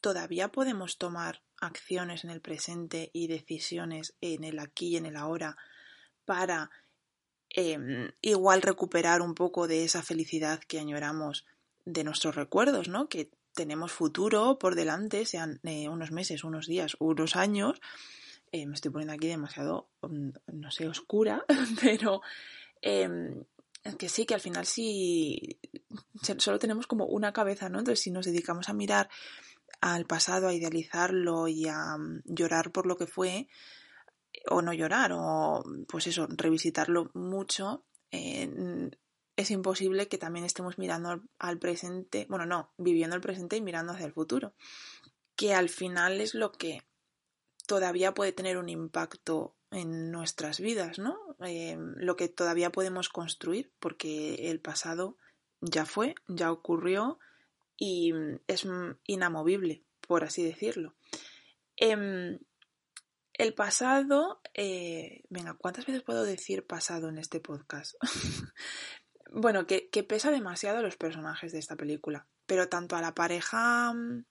todavía 0.00 0.48
podemos 0.48 0.98
tomar 0.98 1.42
acciones 1.60 2.24
en 2.24 2.30
el 2.30 2.40
presente 2.40 3.10
y 3.12 3.26
decisiones 3.26 4.14
en 4.20 4.44
el 4.44 4.58
aquí 4.58 4.88
y 4.88 4.96
en 4.96 5.06
el 5.06 5.16
ahora 5.16 5.56
para 6.24 6.70
em, 7.54 8.10
igual 8.20 8.62
recuperar 8.62 9.22
un 9.22 9.34
poco 9.34 9.68
de 9.68 9.84
esa 9.84 10.02
felicidad 10.02 10.60
que 10.60 10.80
añoramos 10.80 11.46
de 11.84 12.02
nuestros 12.02 12.34
recuerdos, 12.34 12.88
¿no? 12.88 13.08
Que 13.08 13.30
tenemos 13.54 13.92
futuro 13.92 14.58
por 14.58 14.74
delante, 14.74 15.24
sean 15.24 15.60
eh, 15.62 15.88
unos 15.88 16.10
meses, 16.10 16.42
unos 16.42 16.66
días, 16.66 16.96
unos 16.98 17.36
años. 17.36 17.80
Eh, 18.50 18.66
me 18.66 18.74
estoy 18.74 18.90
poniendo 18.90 19.14
aquí 19.14 19.28
demasiado, 19.28 19.88
mm, 20.02 20.30
no 20.52 20.70
sé, 20.70 20.88
oscura, 20.88 21.44
pero 21.80 22.20
em, 22.82 23.44
que 23.98 24.08
sí, 24.08 24.26
que 24.26 24.34
al 24.34 24.40
final 24.40 24.66
sí, 24.66 25.58
solo 26.38 26.58
tenemos 26.58 26.86
como 26.86 27.06
una 27.06 27.32
cabeza, 27.32 27.68
¿no? 27.68 27.78
Entonces, 27.78 28.02
si 28.02 28.10
nos 28.10 28.26
dedicamos 28.26 28.68
a 28.68 28.72
mirar 28.72 29.08
al 29.80 30.06
pasado, 30.06 30.48
a 30.48 30.54
idealizarlo 30.54 31.46
y 31.46 31.68
a 31.68 31.96
mm, 31.96 32.22
llorar 32.24 32.72
por 32.72 32.86
lo 32.86 32.96
que 32.96 33.06
fue, 33.06 33.46
o 34.50 34.62
no 34.62 34.72
llorar, 34.72 35.12
o 35.12 35.64
pues 35.88 36.06
eso, 36.06 36.26
revisitarlo 36.30 37.10
mucho, 37.14 37.84
es 38.10 39.50
imposible 39.50 40.08
que 40.08 40.18
también 40.18 40.44
estemos 40.44 40.78
mirando 40.78 41.22
al 41.38 41.58
presente, 41.58 42.26
bueno, 42.28 42.46
no, 42.46 42.72
viviendo 42.78 43.16
el 43.16 43.22
presente 43.22 43.56
y 43.56 43.62
mirando 43.62 43.92
hacia 43.92 44.06
el 44.06 44.12
futuro, 44.12 44.54
que 45.36 45.54
al 45.54 45.68
final 45.68 46.20
es 46.20 46.34
lo 46.34 46.52
que 46.52 46.82
todavía 47.66 48.14
puede 48.14 48.32
tener 48.32 48.58
un 48.58 48.68
impacto 48.68 49.56
en 49.70 50.12
nuestras 50.12 50.60
vidas, 50.60 50.98
¿no? 50.98 51.18
Eh, 51.44 51.76
lo 51.96 52.16
que 52.16 52.28
todavía 52.28 52.70
podemos 52.70 53.08
construir, 53.08 53.72
porque 53.80 54.50
el 54.50 54.60
pasado 54.60 55.16
ya 55.60 55.84
fue, 55.84 56.14
ya 56.28 56.52
ocurrió 56.52 57.18
y 57.76 58.12
es 58.46 58.66
inamovible, 59.06 59.82
por 60.00 60.22
así 60.22 60.44
decirlo. 60.44 60.94
Em, 61.76 62.38
el 63.34 63.52
pasado, 63.52 64.40
eh, 64.54 65.22
venga, 65.28 65.54
¿cuántas 65.54 65.86
veces 65.86 66.02
puedo 66.02 66.24
decir 66.24 66.66
pasado 66.66 67.08
en 67.08 67.18
este 67.18 67.40
podcast? 67.40 67.94
bueno, 69.32 69.66
que, 69.66 69.88
pesa 70.08 70.30
demasiado 70.30 70.82
los 70.82 70.96
personajes 70.96 71.52
de 71.52 71.58
esta 71.58 71.76
película, 71.76 72.26
pero 72.46 72.68
tanto 72.68 72.94
a 72.94 73.00
la 73.00 73.14
pareja 73.14 73.92
mm, 73.92 74.24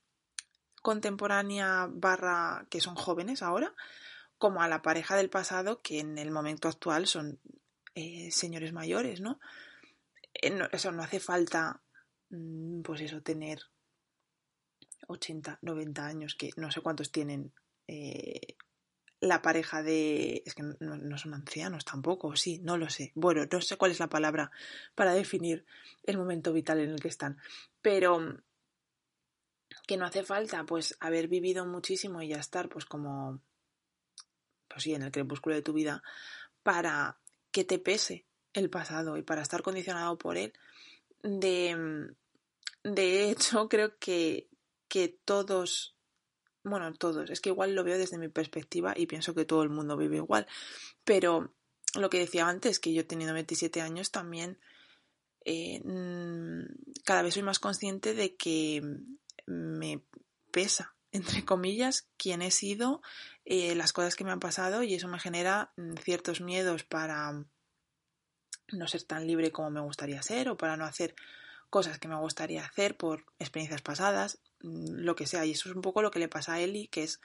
contemporánea 0.81 1.89
barra 1.91 2.65
que 2.69 2.79
son 2.79 2.95
jóvenes 2.95 3.43
ahora, 3.43 3.75
como 4.37 4.61
a 4.61 4.69
la 4.69 4.81
pareja 4.81 5.15
del 5.17 5.29
pasado 5.29 5.81
que 5.81 5.99
en 5.99 6.17
el 6.17 6.31
momento 6.31 6.69
actual 6.69 7.05
son 7.05 7.39
eh, 7.95 8.31
señores 8.31 8.71
mayores, 8.71 9.19
¿no? 9.19 9.39
Eh, 10.33 10.57
Eso 10.71 10.91
no 10.93 11.03
hace 11.03 11.19
falta, 11.19 11.81
mm, 12.29 12.81
pues 12.83 13.01
eso, 13.01 13.21
tener 13.21 13.63
80, 15.07 15.59
90 15.61 16.05
años, 16.05 16.35
que 16.35 16.51
no 16.55 16.71
sé 16.71 16.79
cuántos 16.79 17.11
tienen 17.11 17.53
eh, 17.87 18.55
la 19.23 19.41
pareja 19.41 19.81
de... 19.81 20.43
Es 20.45 20.53
que 20.53 20.63
no, 20.63 21.17
son 21.17 21.33
ancianos 21.33 21.85
tampoco, 21.85 22.35
sí, 22.35 22.59
no 22.59 22.77
lo 22.77 22.89
sé. 22.89 23.13
Bueno, 23.15 23.45
no 23.49 23.61
sé 23.61 23.77
cuál 23.77 23.91
es 23.91 23.99
la 23.99 24.09
palabra 24.09 24.51
para 24.95 25.13
definir 25.13 25.65
el 26.03 26.17
momento 26.17 26.51
vital 26.51 26.81
en 26.81 26.89
el 26.89 26.99
que 26.99 27.07
están. 27.07 27.37
Pero 27.81 28.37
que 29.87 29.95
no 29.95 30.05
hace 30.05 30.23
falta 30.23 30.65
pues 30.65 30.97
haber 30.99 31.29
vivido 31.29 31.65
muchísimo 31.65 32.21
y 32.21 32.27
ya 32.27 32.37
estar 32.37 32.67
pues 32.67 32.85
como 32.85 33.39
pues 34.67 34.83
sí, 34.83 34.93
en 34.93 35.03
el 35.03 35.11
crepúsculo 35.11 35.55
de 35.55 35.61
tu 35.61 35.71
vida 35.71 36.03
para 36.61 37.17
que 37.51 37.63
te 37.63 37.79
pese 37.79 38.25
el 38.51 38.69
pasado 38.69 39.15
y 39.17 39.21
para 39.21 39.41
estar 39.41 39.61
condicionado 39.61 40.17
por 40.17 40.37
él. 40.37 40.51
De, 41.21 42.13
de 42.83 43.29
hecho, 43.29 43.69
creo 43.69 43.97
que, 43.99 44.49
que 44.89 45.07
todos 45.07 45.95
bueno, 46.63 46.93
todos, 46.93 47.29
es 47.29 47.41
que 47.41 47.49
igual 47.49 47.75
lo 47.75 47.83
veo 47.83 47.97
desde 47.97 48.17
mi 48.17 48.29
perspectiva 48.29 48.93
y 48.95 49.05
pienso 49.05 49.33
que 49.33 49.45
todo 49.45 49.63
el 49.63 49.69
mundo 49.69 49.97
vive 49.97 50.17
igual, 50.17 50.47
pero 51.03 51.53
lo 51.95 52.09
que 52.09 52.19
decía 52.19 52.47
antes, 52.47 52.79
que 52.79 52.93
yo 52.93 53.05
teniendo 53.05 53.33
27 53.33 53.81
años 53.81 54.11
también 54.11 54.59
eh, 55.45 55.81
mm, 55.83 56.65
cada 57.03 57.21
vez 57.21 57.33
soy 57.33 57.43
más 57.43 57.59
consciente 57.59 58.13
de 58.13 58.35
que 58.35 58.81
me 59.45 60.01
pesa, 60.51 60.95
entre 61.11 61.45
comillas, 61.45 62.07
quién 62.17 62.41
he 62.41 62.51
sido, 62.51 63.01
eh, 63.45 63.75
las 63.75 63.93
cosas 63.93 64.15
que 64.15 64.23
me 64.23 64.31
han 64.31 64.39
pasado 64.39 64.83
y 64.83 64.93
eso 64.93 65.07
me 65.07 65.19
genera 65.19 65.73
mm, 65.77 65.95
ciertos 65.97 66.41
miedos 66.41 66.83
para 66.83 67.45
no 68.71 68.87
ser 68.87 69.03
tan 69.03 69.27
libre 69.27 69.51
como 69.51 69.69
me 69.69 69.81
gustaría 69.81 70.21
ser 70.21 70.49
o 70.49 70.57
para 70.57 70.77
no 70.77 70.85
hacer 70.85 71.15
cosas 71.69 71.99
que 71.99 72.07
me 72.07 72.15
gustaría 72.15 72.65
hacer 72.65 72.95
por 72.97 73.25
experiencias 73.39 73.81
pasadas. 73.81 74.39
Mm, 74.63 75.03
lo 75.03 75.15
que 75.15 75.27
sea. 75.27 75.45
Y 75.45 75.51
eso 75.51 75.69
es 75.69 75.75
un 75.75 75.81
poco 75.81 76.01
lo 76.01 76.11
que 76.11 76.19
le 76.19 76.27
pasa 76.27 76.53
a 76.53 76.59
Ellie, 76.61 76.87
que 76.87 77.03
es 77.03 77.21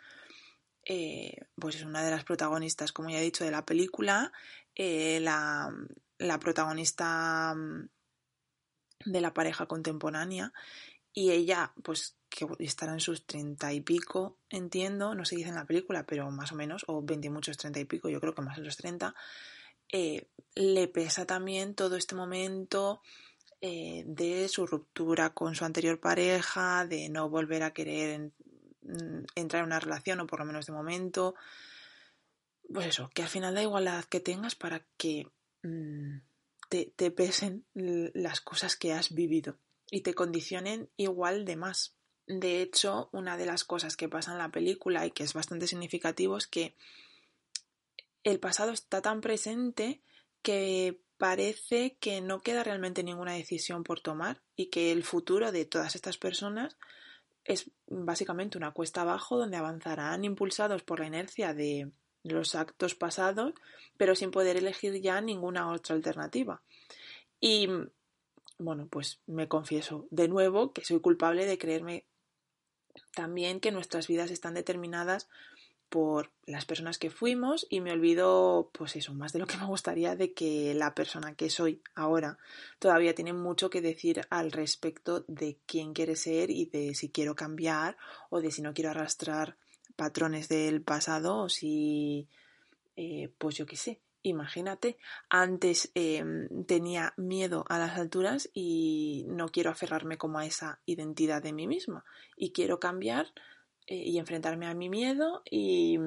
eh, 0.84 1.36
pues 1.56 1.76
es 1.76 1.84
una 1.84 2.02
de 2.02 2.10
las 2.10 2.24
protagonistas, 2.24 2.92
como 2.92 3.10
ya 3.10 3.18
he 3.18 3.22
dicho, 3.22 3.44
de 3.44 3.50
la 3.50 3.66
película, 3.66 4.32
eh, 4.74 5.20
la, 5.20 5.70
la, 6.18 6.38
protagonista 6.40 7.54
mm, 7.54 7.88
de 9.04 9.20
la 9.20 9.34
pareja 9.34 9.66
contemporánea, 9.66 10.52
y 11.12 11.30
ella, 11.32 11.72
pues 11.82 12.16
que 12.30 12.46
estará 12.60 12.92
en 12.92 13.00
sus 13.00 13.26
treinta 13.26 13.72
y 13.72 13.80
pico, 13.80 14.38
entiendo, 14.48 15.14
no 15.14 15.24
se 15.24 15.36
dice 15.36 15.50
en 15.50 15.56
la 15.56 15.66
película, 15.66 16.04
pero 16.06 16.30
más 16.30 16.52
o 16.52 16.54
menos, 16.54 16.84
o 16.86 17.02
veinte 17.02 17.26
y 17.26 17.30
muchos 17.30 17.58
treinta 17.58 17.80
y 17.80 17.84
pico, 17.84 18.08
yo 18.08 18.20
creo 18.20 18.34
que 18.34 18.42
más 18.42 18.56
en 18.56 18.64
los 18.64 18.76
treinta, 18.76 19.14
eh, 19.92 20.28
le 20.54 20.88
pesa 20.88 21.26
también 21.26 21.74
todo 21.74 21.96
este 21.96 22.14
momento 22.14 23.02
eh, 23.60 24.04
de 24.06 24.48
su 24.48 24.66
ruptura 24.66 25.30
con 25.30 25.54
su 25.54 25.64
anterior 25.64 25.98
pareja, 25.98 26.86
de 26.86 27.08
no 27.08 27.28
volver 27.28 27.62
a 27.62 27.72
querer 27.72 28.32
mm, 28.82 29.24
entrar 29.34 29.62
en 29.62 29.66
una 29.66 29.80
relación, 29.80 30.20
o 30.20 30.26
por 30.26 30.38
lo 30.38 30.44
menos 30.44 30.66
de 30.66 30.72
momento. 30.72 31.34
Pues 32.72 32.86
eso, 32.86 33.10
que 33.14 33.22
al 33.22 33.28
final 33.28 33.54
da 33.54 33.62
igual 33.62 33.84
la 33.84 33.94
edad 33.94 34.04
que 34.04 34.20
tengas 34.20 34.54
para 34.54 34.84
que 34.96 35.26
mm, 35.62 36.18
te, 36.68 36.92
te 36.94 37.10
pesen 37.10 37.64
las 37.74 38.40
cosas 38.40 38.76
que 38.76 38.92
has 38.92 39.14
vivido 39.14 39.58
y 39.90 40.02
te 40.02 40.14
condicionen 40.14 40.90
igual 40.96 41.44
de 41.44 41.56
más. 41.56 41.94
De 42.26 42.60
hecho, 42.60 43.08
una 43.12 43.36
de 43.38 43.46
las 43.46 43.64
cosas 43.64 43.96
que 43.96 44.08
pasa 44.08 44.32
en 44.32 44.38
la 44.38 44.50
película 44.50 45.06
y 45.06 45.10
que 45.10 45.24
es 45.24 45.32
bastante 45.32 45.66
significativo 45.66 46.36
es 46.36 46.46
que 46.46 46.76
el 48.22 48.38
pasado 48.38 48.72
está 48.72 49.00
tan 49.00 49.20
presente 49.20 50.02
que 50.42 51.00
parece 51.18 51.96
que 52.00 52.20
no 52.20 52.40
queda 52.40 52.64
realmente 52.64 53.02
ninguna 53.02 53.34
decisión 53.34 53.84
por 53.84 54.00
tomar 54.00 54.40
y 54.56 54.66
que 54.66 54.92
el 54.92 55.02
futuro 55.02 55.52
de 55.52 55.64
todas 55.64 55.94
estas 55.94 56.16
personas 56.16 56.76
es 57.44 57.70
básicamente 57.88 58.56
una 58.56 58.72
cuesta 58.72 59.02
abajo 59.02 59.36
donde 59.36 59.56
avanzarán 59.56 60.24
impulsados 60.24 60.82
por 60.82 61.00
la 61.00 61.06
inercia 61.06 61.54
de 61.54 61.90
los 62.22 62.54
actos 62.54 62.94
pasados, 62.94 63.54
pero 63.96 64.14
sin 64.14 64.30
poder 64.30 64.56
elegir 64.56 65.00
ya 65.00 65.20
ninguna 65.20 65.70
otra 65.70 65.96
alternativa. 65.96 66.62
Y 67.40 67.68
bueno, 68.58 68.86
pues 68.88 69.20
me 69.26 69.48
confieso 69.48 70.06
de 70.10 70.28
nuevo 70.28 70.72
que 70.72 70.84
soy 70.84 71.00
culpable 71.00 71.46
de 71.46 71.58
creerme 71.58 72.04
también 73.14 73.60
que 73.60 73.72
nuestras 73.72 74.08
vidas 74.08 74.30
están 74.30 74.54
determinadas 74.54 75.28
por 75.88 76.30
las 76.46 76.64
personas 76.64 76.98
que 76.98 77.10
fuimos 77.10 77.66
y 77.70 77.80
me 77.80 77.92
olvido, 77.92 78.70
pues 78.72 78.96
eso, 78.96 79.14
más 79.14 79.32
de 79.32 79.38
lo 79.38 79.46
que 79.46 79.56
me 79.56 79.66
gustaría 79.66 80.16
de 80.16 80.32
que 80.32 80.74
la 80.74 80.94
persona 80.94 81.34
que 81.34 81.50
soy 81.50 81.82
ahora 81.94 82.38
todavía 82.78 83.14
tiene 83.14 83.32
mucho 83.32 83.70
que 83.70 83.80
decir 83.80 84.22
al 84.30 84.52
respecto 84.52 85.24
de 85.28 85.58
quién 85.66 85.94
quiere 85.94 86.16
ser 86.16 86.50
y 86.50 86.66
de 86.66 86.94
si 86.94 87.10
quiero 87.10 87.34
cambiar 87.34 87.96
o 88.30 88.40
de 88.40 88.50
si 88.50 88.62
no 88.62 88.74
quiero 88.74 88.90
arrastrar 88.90 89.56
patrones 89.96 90.48
del 90.48 90.82
pasado 90.82 91.38
o 91.38 91.48
si, 91.48 92.28
eh, 92.96 93.30
pues 93.38 93.56
yo 93.56 93.66
qué 93.66 93.76
sé, 93.76 94.00
imagínate, 94.22 94.98
antes 95.28 95.90
em, 95.94 96.64
tenía 96.66 97.14
miedo 97.16 97.64
a 97.68 97.78
las 97.78 97.98
alturas 97.98 98.50
y 98.52 99.24
no 99.28 99.48
quiero 99.48 99.70
aferrarme 99.70 100.18
como 100.18 100.38
a 100.38 100.46
esa 100.46 100.80
identidad 100.86 101.42
de 101.42 101.52
mí 101.52 101.66
misma 101.66 102.04
y 102.36 102.52
quiero 102.52 102.78
cambiar 102.78 103.32
y 103.94 104.18
enfrentarme 104.18 104.66
a 104.66 104.74
mi 104.74 104.88
miedo 104.88 105.42
y, 105.50 105.98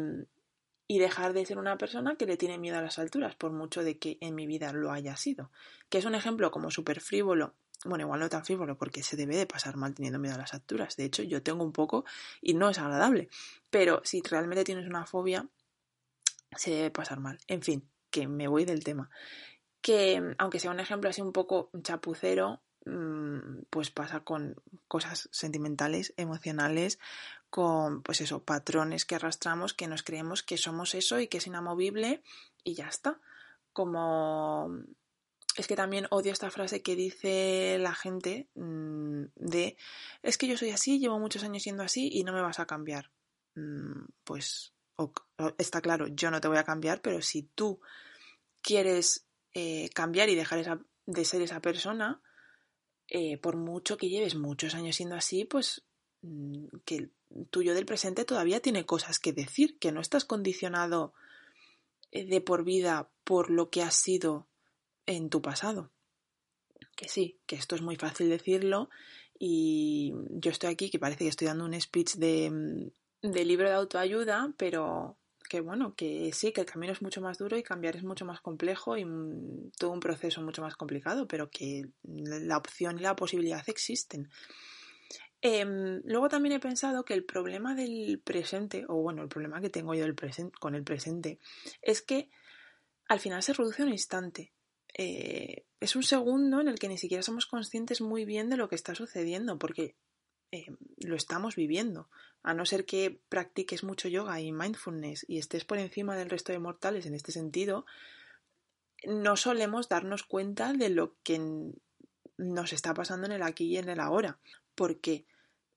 y, 0.87 0.99
dejar 0.99 1.33
de 1.33 1.45
ser 1.45 1.57
una 1.57 1.77
persona 1.77 2.15
que 2.15 2.25
le 2.25 2.37
tiene 2.37 2.57
miedo 2.57 2.77
a 2.77 2.81
las 2.81 2.99
alturas, 2.99 3.35
por 3.35 3.51
mucho 3.51 3.83
de 3.83 3.97
que 3.97 4.17
en 4.21 4.35
mi 4.35 4.45
vida 4.45 4.71
lo 4.73 4.91
haya 4.91 5.15
sido. 5.17 5.51
Que 5.89 5.97
es 5.97 6.05
un 6.05 6.15
ejemplo 6.15 6.51
como 6.51 6.71
súper 6.71 7.01
frívolo. 7.01 7.55
Bueno, 7.83 8.03
igual 8.03 8.19
no 8.19 8.29
tan 8.29 8.45
frívolo 8.45 8.77
porque 8.77 9.01
se 9.01 9.17
debe 9.17 9.35
de 9.35 9.47
pasar 9.47 9.75
mal 9.75 9.95
teniendo 9.95 10.19
miedo 10.19 10.35
a 10.35 10.37
las 10.37 10.53
alturas. 10.53 10.95
De 10.97 11.05
hecho, 11.05 11.23
yo 11.23 11.41
tengo 11.41 11.63
un 11.63 11.71
poco 11.71 12.05
y 12.41 12.53
no 12.53 12.69
es 12.69 12.77
agradable. 12.77 13.29
Pero 13.71 14.01
si 14.03 14.21
realmente 14.21 14.63
tienes 14.63 14.87
una 14.87 15.07
fobia, 15.07 15.47
se 16.55 16.71
debe 16.71 16.91
pasar 16.91 17.19
mal. 17.19 17.39
En 17.47 17.61
fin, 17.63 17.89
que 18.11 18.27
me 18.27 18.47
voy 18.47 18.65
del 18.65 18.83
tema. 18.83 19.09
que 19.81 20.35
aunque 20.37 20.59
sea 20.59 20.69
un 20.69 20.79
ejemplo 20.79 21.09
así 21.09 21.21
un 21.21 21.31
poco 21.33 21.71
chapucero, 21.81 22.61
mm, 22.85 23.63
pues 23.71 23.89
pasa 23.89 24.19
con 24.19 24.55
cosas 24.87 25.27
sentimentales, 25.31 26.13
emocionales, 26.17 26.99
con 27.51 28.01
pues 28.01 28.21
eso, 28.21 28.43
patrones 28.43 29.05
que 29.05 29.15
arrastramos 29.15 29.73
que 29.73 29.87
nos 29.87 30.03
creemos 30.03 30.41
que 30.41 30.57
somos 30.57 30.95
eso 30.95 31.19
y 31.19 31.27
que 31.27 31.37
es 31.37 31.47
inamovible 31.47 32.23
y 32.63 32.73
ya 32.73 32.87
está. 32.87 33.19
Como 33.73 34.69
es 35.57 35.67
que 35.67 35.75
también 35.75 36.07
odio 36.11 36.31
esta 36.31 36.49
frase 36.49 36.81
que 36.81 36.95
dice 36.95 37.77
la 37.77 37.93
gente 37.93 38.47
mm, 38.55 39.23
de 39.35 39.75
es 40.23 40.37
que 40.37 40.47
yo 40.47 40.57
soy 40.57 40.71
así, 40.71 40.97
llevo 40.97 41.19
muchos 41.19 41.43
años 41.43 41.61
siendo 41.61 41.83
así 41.83 42.09
y 42.11 42.23
no 42.23 42.31
me 42.31 42.41
vas 42.41 42.59
a 42.59 42.65
cambiar. 42.65 43.11
Mm, 43.55 44.05
pues 44.23 44.73
está 45.57 45.81
claro, 45.81 46.07
yo 46.07 46.31
no 46.31 46.39
te 46.39 46.47
voy 46.47 46.57
a 46.57 46.63
cambiar, 46.63 47.01
pero 47.01 47.21
si 47.21 47.43
tú 47.43 47.81
quieres 48.61 49.27
eh, 49.53 49.89
cambiar 49.93 50.29
y 50.29 50.35
dejar 50.35 50.85
de 51.05 51.25
ser 51.25 51.41
esa 51.41 51.59
persona, 51.59 52.21
eh, 53.09 53.37
por 53.39 53.57
mucho 53.57 53.97
que 53.97 54.07
lleves 54.07 54.35
muchos 54.35 54.73
años 54.73 54.95
siendo 54.95 55.15
así, 55.15 55.43
pues 55.43 55.83
que 56.85 56.95
el 56.95 57.11
tuyo 57.49 57.73
del 57.73 57.85
presente 57.85 58.25
todavía 58.25 58.59
tiene 58.59 58.85
cosas 58.85 59.19
que 59.19 59.33
decir, 59.33 59.77
que 59.79 59.91
no 59.91 60.01
estás 60.01 60.25
condicionado 60.25 61.13
eh, 62.11 62.25
de 62.25 62.41
por 62.41 62.63
vida 62.63 63.09
por 63.23 63.49
lo 63.49 63.69
que 63.69 63.81
has 63.81 63.95
sido 63.95 64.47
en 65.05 65.29
tu 65.29 65.41
pasado. 65.41 65.91
Que 66.95 67.07
sí, 67.07 67.39
que 67.47 67.55
esto 67.55 67.75
es 67.75 67.81
muy 67.81 67.95
fácil 67.95 68.29
decirlo 68.29 68.89
y 69.39 70.13
yo 70.29 70.51
estoy 70.51 70.69
aquí 70.69 70.91
que 70.91 70.99
parece 70.99 71.23
que 71.23 71.29
estoy 71.29 71.47
dando 71.47 71.65
un 71.65 71.79
speech 71.79 72.15
de, 72.15 72.91
de 73.21 73.45
libro 73.45 73.67
de 73.67 73.75
autoayuda, 73.75 74.53
pero 74.57 75.17
que 75.49 75.61
bueno, 75.61 75.95
que 75.95 76.31
sí, 76.31 76.53
que 76.53 76.61
el 76.61 76.67
camino 76.67 76.93
es 76.93 77.01
mucho 77.01 77.19
más 77.19 77.37
duro 77.37 77.57
y 77.57 77.63
cambiar 77.63 77.95
es 77.95 78.03
mucho 78.03 78.23
más 78.23 78.39
complejo 78.39 78.97
y 78.97 79.05
todo 79.77 79.91
un 79.91 79.99
proceso 79.99 80.41
mucho 80.41 80.61
más 80.61 80.75
complicado, 80.75 81.27
pero 81.27 81.49
que 81.49 81.89
la 82.03 82.57
opción 82.57 82.99
y 82.99 83.01
la 83.01 83.15
posibilidad 83.15 83.61
existen. 83.67 84.29
Em, 85.41 86.01
luego 86.05 86.29
también 86.29 86.53
he 86.53 86.59
pensado 86.59 87.03
que 87.03 87.15
el 87.15 87.25
problema 87.25 87.73
del 87.73 88.21
presente, 88.23 88.85
o 88.87 88.95
bueno, 89.01 89.23
el 89.23 89.29
problema 89.29 89.59
que 89.59 89.71
tengo 89.71 89.95
yo 89.95 90.03
del 90.03 90.15
con 90.59 90.75
el 90.75 90.83
presente, 90.83 91.39
es 91.81 92.01
que 92.01 92.29
al 93.07 93.19
final 93.19 93.41
se 93.41 93.53
reduce 93.53 93.81
a 93.81 93.85
un 93.85 93.91
instante. 93.91 94.53
Eh, 94.97 95.65
es 95.79 95.95
un 95.95 96.03
segundo 96.03 96.61
en 96.61 96.67
el 96.67 96.77
que 96.77 96.87
ni 96.87 96.97
siquiera 96.97 97.23
somos 97.23 97.47
conscientes 97.47 98.01
muy 98.01 98.23
bien 98.23 98.49
de 98.49 98.57
lo 98.57 98.69
que 98.69 98.75
está 98.75 98.93
sucediendo, 98.93 99.57
porque 99.57 99.95
eh, 100.51 100.67
lo 100.97 101.15
estamos 101.15 101.55
viviendo. 101.55 102.09
A 102.43 102.53
no 102.53 102.65
ser 102.65 102.85
que 102.85 103.19
practiques 103.29 103.83
mucho 103.83 104.07
yoga 104.07 104.39
y 104.41 104.51
mindfulness 104.51 105.25
y 105.27 105.39
estés 105.39 105.65
por 105.65 105.79
encima 105.79 106.15
del 106.15 106.29
resto 106.29 106.51
de 106.51 106.59
mortales 106.59 107.05
en 107.05 107.15
este 107.15 107.31
sentido, 107.31 107.85
no 109.05 109.35
solemos 109.37 109.89
darnos 109.89 110.23
cuenta 110.23 110.73
de 110.73 110.89
lo 110.89 111.15
que 111.23 111.39
nos 112.37 112.73
está 112.73 112.93
pasando 112.93 113.25
en 113.25 113.33
el 113.33 113.43
aquí 113.43 113.65
y 113.65 113.77
en 113.77 113.89
el 113.89 113.99
ahora, 113.99 114.39
porque 114.75 115.25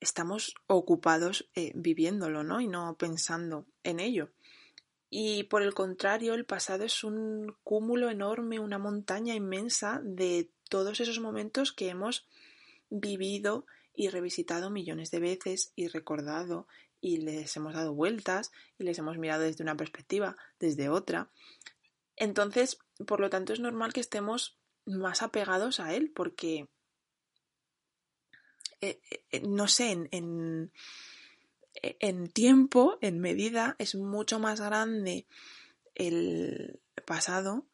estamos 0.05 0.55
ocupados 0.67 1.51
eh, 1.55 1.73
viviéndolo, 1.75 2.45
¿no? 2.45 2.61
Y 2.61 2.69
no 2.69 2.97
pensando 2.97 3.67
en 3.83 3.99
ello. 3.99 4.31
Y 5.11 5.45
por 5.45 5.62
el 5.62 5.75
contrario, 5.75 6.35
el 6.35 6.45
pasado 6.45 6.85
es 6.85 7.05
un 7.05 7.57
cúmulo 7.62 8.11
enorme, 8.11 8.59
una 8.59 8.79
montaña 8.79 9.35
inmensa 9.35 10.01
de 10.05 10.51
todos 10.69 11.01
esos 11.01 11.21
momentos 11.21 11.73
que 11.73 11.88
hemos 11.88 12.27
vivido 12.90 13.67
y 13.95 14.09
revisitado 14.09 14.71
millones 14.71 15.11
de 15.11 15.21
veces 15.21 15.73
y 15.77 15.88
recordado 15.88 16.67
y 17.01 17.19
les 17.19 17.55
hemos 17.57 17.75
dado 17.75 17.95
vueltas 17.95 18.51
y 18.79 18.85
les 18.85 18.99
hemos 18.99 19.19
mirado 19.19 19.43
desde 19.43 19.62
una 19.62 19.77
perspectiva, 19.77 20.37
desde 20.59 20.88
otra. 20.88 21.31
Entonces, 22.17 22.79
por 23.07 23.21
lo 23.21 23.31
tanto, 23.31 23.53
es 23.53 23.61
normal 23.61 23.93
que 23.93 24.01
estemos 24.01 24.59
más 24.87 25.23
apegados 25.23 25.81
a 25.81 25.95
él 25.95 26.12
porque, 26.14 26.69
eh, 28.80 29.00
eh, 29.30 29.42
no 29.46 29.68
sé, 29.68 29.90
en, 29.90 30.08
en, 30.12 30.72
en 31.82 32.28
tiempo, 32.28 32.98
en 33.00 33.20
medida, 33.20 33.76
es 33.78 33.94
mucho 33.94 34.38
más 34.38 34.60
grande 34.60 35.26
el 35.94 36.80
pasado 37.06 37.66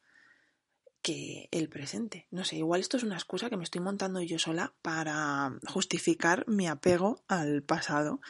que 1.03 1.49
el 1.51 1.69
presente. 1.69 2.27
No 2.31 2.45
sé, 2.45 2.57
igual 2.57 2.81
esto 2.81 2.97
es 2.97 3.03
una 3.03 3.17
excusa 3.17 3.49
que 3.49 3.57
me 3.57 3.65
estoy 3.65 3.81
montando 3.81 4.21
yo 4.21 4.39
sola 4.39 4.73
para 4.83 5.59
justificar 5.67 6.47
mi 6.47 6.69
apego 6.69 7.23
al 7.29 7.63
pasado. 7.63 8.21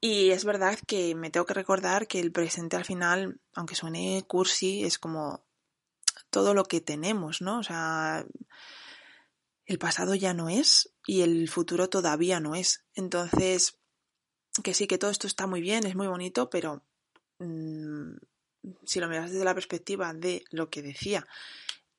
Y 0.00 0.30
es 0.30 0.44
verdad 0.44 0.78
que 0.86 1.14
me 1.14 1.30
tengo 1.30 1.46
que 1.46 1.54
recordar 1.54 2.06
que 2.06 2.20
el 2.20 2.30
presente 2.30 2.76
al 2.76 2.84
final, 2.84 3.40
aunque 3.54 3.74
suene 3.74 4.22
cursi, 4.26 4.84
es 4.84 4.98
como 4.98 5.42
todo 6.28 6.52
lo 6.52 6.64
que 6.64 6.80
tenemos, 6.80 7.40
¿no? 7.40 7.60
O 7.60 7.62
sea, 7.62 8.26
el 9.66 9.78
pasado 9.78 10.14
ya 10.14 10.34
no 10.34 10.48
es 10.48 10.92
y 11.06 11.22
el 11.22 11.48
futuro 11.48 11.88
todavía 11.88 12.40
no 12.40 12.54
es. 12.54 12.84
Entonces, 12.94 13.78
que 14.62 14.74
sí, 14.74 14.86
que 14.86 14.98
todo 14.98 15.10
esto 15.10 15.26
está 15.26 15.46
muy 15.46 15.60
bien, 15.60 15.86
es 15.86 15.96
muy 15.96 16.06
bonito, 16.06 16.50
pero 16.50 16.82
mmm, 17.38 18.16
si 18.84 19.00
lo 19.00 19.08
miras 19.08 19.30
desde 19.30 19.44
la 19.44 19.54
perspectiva 19.54 20.12
de 20.14 20.44
lo 20.50 20.70
que 20.70 20.82
decía, 20.82 21.26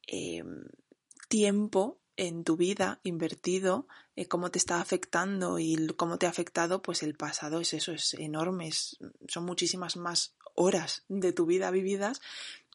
Em, 0.08 0.65
tiempo 1.28 1.99
en 2.15 2.43
tu 2.43 2.56
vida 2.56 2.99
invertido, 3.04 3.88
eh, 4.15 4.28
cómo 4.28 4.51
te 4.51 4.60
está 4.60 4.80
afectando 4.80 5.60
y 5.60 5.88
cómo 5.97 6.17
te 6.17 6.28
ha 6.28 6.30
afectado, 6.30 6.82
pues 6.82 7.04
el 7.04 7.15
pasado 7.15 7.60
es 7.60 7.73
eso, 7.73 7.91
es 7.91 8.13
enorme, 8.13 8.69
son 9.28 9.45
muchísimas 9.45 9.97
más 9.97 10.36
horas 10.54 11.04
de 11.10 11.34
tu 11.34 11.45
vida 11.45 11.71
vividas 11.71 12.21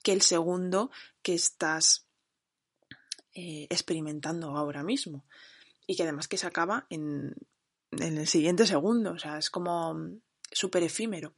que 0.03 0.13
el 0.13 0.23
segundo 0.23 0.91
que 1.23 1.35
estás 1.35 2.07
eh, 3.35 3.67
experimentando 3.71 4.57
ahora 4.57 4.83
mismo. 4.83 5.25
Y 5.87 5.97
que 5.97 6.03
además 6.05 6.29
que 6.29 6.37
se 6.37 6.47
acaba 6.47 6.87
en, 6.91 7.35
en 7.93 8.19
el 8.19 8.27
siguiente 8.27 8.67
segundo, 8.67 9.13
o 9.13 9.19
sea, 9.19 9.39
es 9.39 9.51
como 9.51 9.97
súper 10.53 10.83
efímero. 10.83 11.35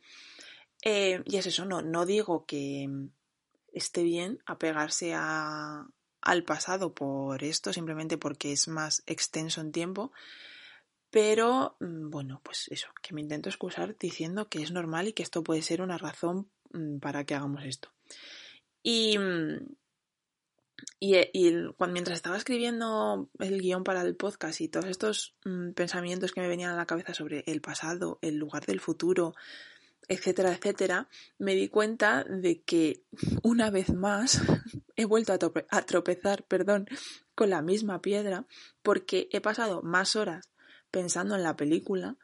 Eh, 0.84 1.22
y 1.24 1.36
es 1.36 1.46
eso, 1.46 1.64
no, 1.64 1.80
no 1.82 2.06
digo 2.06 2.44
que 2.44 2.88
esté 3.72 4.02
bien 4.02 4.40
apegarse 4.46 5.14
a, 5.14 5.86
al 6.20 6.44
pasado 6.44 6.94
por 6.94 7.42
esto, 7.44 7.72
simplemente 7.72 8.18
porque 8.18 8.52
es 8.52 8.68
más 8.68 9.02
extenso 9.06 9.60
en 9.60 9.72
tiempo. 9.72 10.12
Pero 11.10 11.76
mm, 11.80 12.10
bueno, 12.10 12.40
pues 12.42 12.68
eso, 12.70 12.88
que 13.02 13.14
me 13.14 13.20
intento 13.20 13.48
excusar 13.48 13.96
diciendo 13.98 14.48
que 14.48 14.62
es 14.62 14.70
normal 14.70 15.08
y 15.08 15.12
que 15.12 15.22
esto 15.22 15.42
puede 15.42 15.62
ser 15.62 15.82
una 15.82 15.98
razón 15.98 16.48
mm, 16.72 16.98
para 16.98 17.24
que 17.24 17.34
hagamos 17.34 17.64
esto. 17.64 17.90
Y, 18.82 19.18
mm, 21.00 21.22
y, 21.32 21.52
cuando, 21.76 21.92
mientras 21.92 22.16
estaba 22.16 22.36
escribiendo 22.36 23.28
el 23.38 23.60
guion 23.60 23.84
para 23.84 24.02
el 24.02 24.16
podcast 24.16 24.60
y 24.60 24.68
todos 24.68 24.86
estos 24.86 25.34
pensamientos 25.74 26.32
que 26.32 26.40
me 26.40 26.48
venían 26.48 26.72
a 26.72 26.76
la 26.76 26.86
cabeza 26.86 27.14
sobre 27.14 27.44
el 27.46 27.60
pasado, 27.60 28.18
el 28.22 28.36
lugar 28.36 28.66
del 28.66 28.80
futuro, 28.80 29.34
etcétera, 30.08 30.52
etcétera, 30.52 31.08
me 31.38 31.54
di 31.54 31.68
cuenta 31.68 32.24
de 32.24 32.62
que 32.62 33.02
una 33.42 33.70
vez 33.70 33.92
más 33.92 34.42
he 34.96 35.04
vuelto 35.04 35.32
a, 35.32 35.82
tropezar, 35.82 36.44
perdón, 36.44 36.86
con 37.34 37.50
la 37.50 37.62
misma 37.62 38.02
piedra 38.02 38.46
porque 38.82 39.28
he 39.32 39.40
pasado 39.40 39.82
más 39.82 40.16
horas 40.16 40.50
pensando 40.90 41.34
en 41.34 41.42
la 41.42 41.56
película 41.56 42.16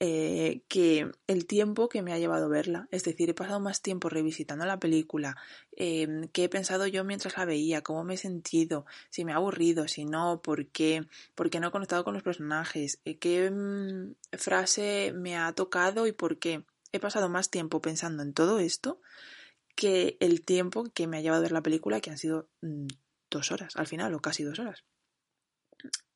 eh, 0.00 0.62
que 0.68 1.10
el 1.26 1.46
tiempo 1.46 1.88
que 1.88 2.02
me 2.02 2.12
ha 2.12 2.18
llevado 2.18 2.48
verla. 2.48 2.88
Es 2.90 3.04
decir, 3.04 3.30
he 3.30 3.34
pasado 3.34 3.60
más 3.60 3.80
tiempo 3.80 4.08
revisitando 4.08 4.66
la 4.66 4.78
película, 4.80 5.36
eh, 5.76 6.28
qué 6.32 6.44
he 6.44 6.48
pensado 6.48 6.86
yo 6.86 7.04
mientras 7.04 7.36
la 7.36 7.44
veía, 7.44 7.82
cómo 7.82 8.04
me 8.04 8.14
he 8.14 8.16
sentido, 8.16 8.86
si 9.10 9.24
me 9.24 9.32
ha 9.32 9.36
aburrido, 9.36 9.88
si 9.88 10.04
no, 10.04 10.40
por 10.42 10.66
qué, 10.66 11.06
por 11.34 11.50
qué 11.50 11.60
no 11.60 11.68
he 11.68 11.72
conectado 11.72 12.04
con 12.04 12.14
los 12.14 12.22
personajes, 12.22 13.00
eh, 13.04 13.18
qué 13.18 13.50
mm, 13.50 14.14
frase 14.36 15.12
me 15.14 15.36
ha 15.36 15.52
tocado 15.52 16.06
y 16.06 16.12
por 16.12 16.38
qué 16.38 16.64
he 16.92 17.00
pasado 17.00 17.28
más 17.28 17.50
tiempo 17.50 17.80
pensando 17.80 18.22
en 18.22 18.34
todo 18.34 18.58
esto 18.58 19.00
que 19.74 20.16
el 20.20 20.42
tiempo 20.44 20.84
que 20.94 21.06
me 21.06 21.18
ha 21.18 21.20
llevado 21.20 21.40
a 21.40 21.42
ver 21.42 21.52
la 21.52 21.62
película, 21.62 22.00
que 22.00 22.10
han 22.10 22.18
sido 22.18 22.48
mm, 22.62 22.86
dos 23.30 23.52
horas 23.52 23.76
al 23.76 23.86
final, 23.86 24.14
o 24.14 24.20
casi 24.20 24.42
dos 24.44 24.58
horas. 24.58 24.84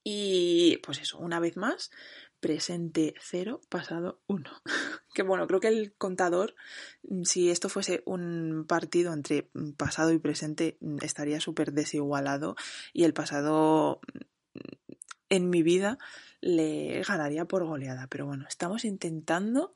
Y 0.04 0.78
pues 0.78 0.98
eso, 1.00 1.18
una 1.18 1.40
vez 1.40 1.56
más, 1.56 1.90
presente 2.40 3.14
cero, 3.20 3.60
pasado 3.68 4.20
uno. 4.26 4.50
que 5.14 5.22
bueno, 5.22 5.46
creo 5.46 5.60
que 5.60 5.68
el 5.68 5.94
contador, 5.94 6.54
mm, 7.02 7.24
si 7.24 7.50
esto 7.50 7.68
fuese 7.68 8.02
un 8.06 8.64
partido 8.68 9.12
entre 9.12 9.48
mm, 9.52 9.72
pasado 9.72 10.12
y 10.12 10.18
presente, 10.18 10.78
estaría 11.02 11.40
súper 11.40 11.72
desigualado 11.72 12.56
y 12.92 13.04
el 13.04 13.14
pasado 13.14 14.00
en 15.28 15.50
mi 15.50 15.62
vida 15.62 15.98
le 16.40 17.02
ganaría 17.02 17.44
por 17.44 17.64
goleada. 17.64 18.06
Pero 18.08 18.26
bueno, 18.26 18.46
estamos 18.48 18.84
intentando 18.84 19.74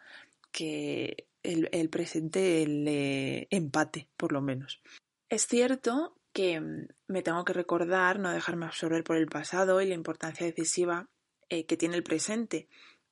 que 0.51 1.29
el, 1.43 1.89
presente 1.91 2.67
le 2.67 3.49
empate, 3.51 4.09
por 4.17 4.33
lo 4.33 4.41
menos. 4.41 4.81
Es 5.29 5.47
cierto 5.47 6.17
que 6.33 6.61
mm, 6.61 6.87
me 7.09 7.23
tengo 7.23 7.45
que 7.45 7.53
recordar, 7.53 8.19
no 8.19 8.31
dejarme 8.31 8.67
absorber 8.67 9.05
por 9.05 9.17
el 9.17 9.27
pasado 9.27 9.81
y 9.81 9.87
la 9.87 9.95
importancia 9.95 10.47
decisiva 10.47 11.09
eh, 11.53 11.67
que 11.67 11.77
tiene 11.77 11.97
el 11.97 12.03
presente, 12.03 12.67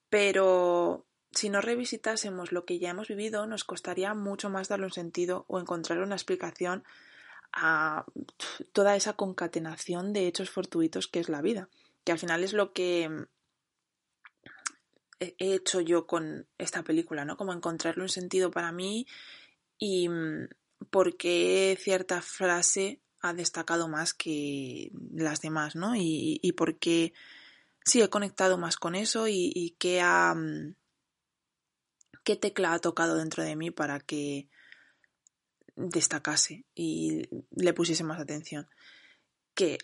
pero 0.09 1.05
si 1.31 1.51
no 1.51 1.61
revisitásemos 1.61 2.53
lo 2.53 2.65
que 2.65 2.79
ya 2.79 2.89
hemos 2.89 3.09
vivido, 3.09 3.47
nos 3.47 3.65
costaría 3.65 4.15
mucho 4.15 4.49
más 4.49 4.69
darle 4.69 4.87
un 4.87 4.93
sentido 4.93 5.45
o 5.47 5.61
encontrar 5.61 5.99
una 5.99 6.15
explicación 6.15 6.83
a 7.53 8.07
toda 8.73 8.97
esa 8.97 9.13
concatenación 9.13 10.15
de 10.15 10.27
hechos 10.27 10.49
fortuitos 10.49 11.07
que 11.07 11.21
es 11.21 11.29
la 11.29 11.43
vida, 11.43 11.69
que 12.03 12.13
al 12.13 12.19
final 12.19 12.43
es 12.43 12.55
lo 12.55 12.73
que 12.73 13.11
he 15.19 15.35
hecho 15.39 15.83
yo 15.83 16.07
con 16.07 16.47
esta 16.57 16.83
película, 16.83 17.27
¿no? 17.27 17.37
Como 17.37 17.53
encontrarle 17.53 18.05
un 18.05 18.09
sentido 18.09 18.51
para 18.51 18.73
mí 18.73 19.07
y 19.77 20.09
mm, 20.09 20.49
por 20.89 21.19
qué 21.19 21.77
cierta 21.79 22.23
frase 22.23 23.03
ha 23.21 23.35
destacado 23.35 23.87
más 23.87 24.15
que 24.15 24.93
las 25.13 25.43
demás, 25.43 25.77
¿no? 25.77 25.95
Y, 25.95 26.41
y 26.41 26.53
por 26.53 26.79
qué 26.79 27.13
sí 27.85 28.03
he 28.03 28.09
conectado 28.09 28.59
más 28.59 28.77
con 28.77 28.95
eso 28.95 29.27
y, 29.29 29.77
qué 29.79 30.01
ha... 30.01 30.35
Mm, 30.35 30.75
qué 32.25 32.37
tecla 32.37 32.75
ha 32.75 32.79
tocado 32.79 33.17
dentro 33.17 33.43
de 33.43 33.57
mí 33.57 33.71
para 33.71 33.99
que 33.99 34.49
destacase 35.77 36.67
y 36.75 37.23
le 37.51 37.73
pusiese 37.73 38.05
más 38.05 38.21
atención. 38.21 38.69
Que 39.55 39.79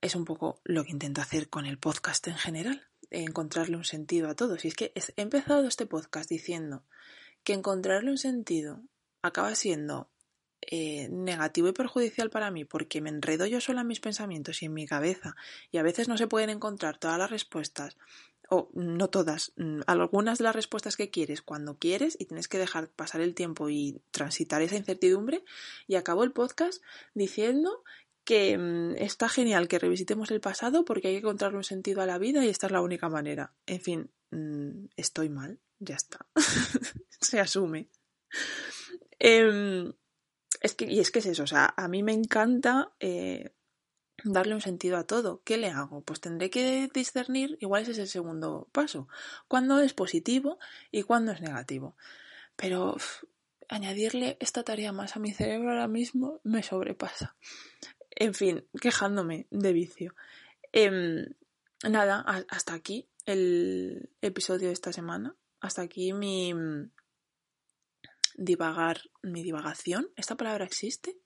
es 0.00 0.14
un 0.14 0.24
poco 0.24 0.60
lo 0.64 0.84
que 0.84 0.90
intento 0.90 1.20
hacer 1.20 1.48
con 1.48 1.64
el 1.64 1.78
podcast 1.78 2.26
en 2.28 2.36
general, 2.36 2.88
encontrarle 3.10 3.76
un 3.76 3.84
sentido 3.84 4.28
a 4.28 4.34
todo. 4.34 4.56
Y 4.62 4.68
es 4.68 4.74
que 4.74 4.92
he 4.94 5.22
empezado 5.22 5.66
este 5.66 5.86
podcast 5.86 6.28
diciendo 6.28 6.84
que 7.44 7.52
encontrarle 7.52 8.10
un 8.10 8.18
sentido 8.18 8.82
acaba 9.22 9.54
siendo 9.54 10.10
eh, 10.70 11.08
negativo 11.10 11.68
y 11.68 11.72
perjudicial 11.72 12.30
para 12.30 12.50
mí 12.50 12.64
porque 12.64 13.00
me 13.00 13.10
enredo 13.10 13.46
yo 13.46 13.60
sola 13.60 13.82
en 13.82 13.88
mis 13.88 14.00
pensamientos 14.00 14.62
y 14.62 14.66
en 14.66 14.74
mi 14.74 14.86
cabeza 14.86 15.36
y 15.70 15.78
a 15.78 15.82
veces 15.82 16.08
no 16.08 16.16
se 16.16 16.26
pueden 16.26 16.50
encontrar 16.50 16.98
todas 16.98 17.18
las 17.18 17.30
respuestas 17.30 17.96
o 18.50 18.68
no 18.74 19.08
todas, 19.08 19.52
mm, 19.56 19.80
algunas 19.86 20.38
de 20.38 20.44
las 20.44 20.54
respuestas 20.54 20.96
que 20.96 21.10
quieres 21.10 21.42
cuando 21.42 21.78
quieres 21.78 22.16
y 22.18 22.26
tienes 22.26 22.48
que 22.48 22.58
dejar 22.58 22.88
pasar 22.88 23.20
el 23.20 23.34
tiempo 23.34 23.70
y 23.70 24.00
transitar 24.10 24.62
esa 24.62 24.76
incertidumbre 24.76 25.44
y 25.86 25.94
acabo 25.96 26.24
el 26.24 26.32
podcast 26.32 26.82
diciendo 27.14 27.82
que 28.24 28.56
mm, 28.56 28.96
está 28.96 29.28
genial 29.28 29.68
que 29.68 29.78
revisitemos 29.78 30.30
el 30.30 30.40
pasado 30.40 30.84
porque 30.84 31.08
hay 31.08 31.14
que 31.14 31.20
encontrarle 31.20 31.58
un 31.58 31.64
sentido 31.64 32.02
a 32.02 32.06
la 32.06 32.18
vida 32.18 32.44
y 32.44 32.48
esta 32.48 32.66
es 32.66 32.72
la 32.72 32.80
única 32.80 33.08
manera. 33.08 33.52
En 33.66 33.80
fin, 33.80 34.10
mm, 34.30 34.86
estoy 34.96 35.28
mal, 35.28 35.58
ya 35.78 35.96
está. 35.96 36.26
Se 37.20 37.40
asume. 37.40 37.88
Em, 39.18 39.92
es 40.64 40.74
que, 40.74 40.86
y 40.86 40.98
es 40.98 41.10
que 41.10 41.18
es 41.18 41.26
eso, 41.26 41.42
o 41.42 41.46
sea, 41.46 41.74
a 41.76 41.88
mí 41.88 42.02
me 42.02 42.14
encanta 42.14 42.90
eh, 42.98 43.52
darle 44.24 44.54
un 44.54 44.62
sentido 44.62 44.96
a 44.96 45.06
todo. 45.06 45.42
¿Qué 45.44 45.58
le 45.58 45.68
hago? 45.68 46.00
Pues 46.00 46.22
tendré 46.22 46.48
que 46.48 46.88
discernir, 46.94 47.58
igual 47.60 47.82
ese 47.82 47.90
es 47.90 47.98
el 47.98 48.08
segundo 48.08 48.66
paso, 48.72 49.06
cuándo 49.46 49.78
es 49.80 49.92
positivo 49.92 50.58
y 50.90 51.02
cuándo 51.02 51.32
es 51.32 51.42
negativo. 51.42 51.96
Pero 52.56 52.96
añadirle 53.68 54.38
esta 54.40 54.62
tarea 54.62 54.90
más 54.90 55.16
a 55.16 55.20
mi 55.20 55.34
cerebro 55.34 55.68
ahora 55.68 55.86
mismo 55.86 56.40
me 56.44 56.62
sobrepasa. 56.62 57.36
En 58.08 58.32
fin, 58.32 58.66
quejándome 58.80 59.46
de 59.50 59.72
vicio. 59.74 60.14
Em, 60.72 61.26
nada, 61.86 62.24
hasta 62.48 62.72
aquí 62.72 63.06
el 63.26 64.08
episodio 64.22 64.68
de 64.68 64.72
esta 64.72 64.94
semana. 64.94 65.36
Hasta 65.60 65.82
aquí 65.82 66.14
mi 66.14 66.54
divagar, 68.36 69.00
mi 69.22 69.42
divagación. 69.42 70.10
¿Esta 70.16 70.36
palabra 70.36 70.64
existe? 70.64 71.16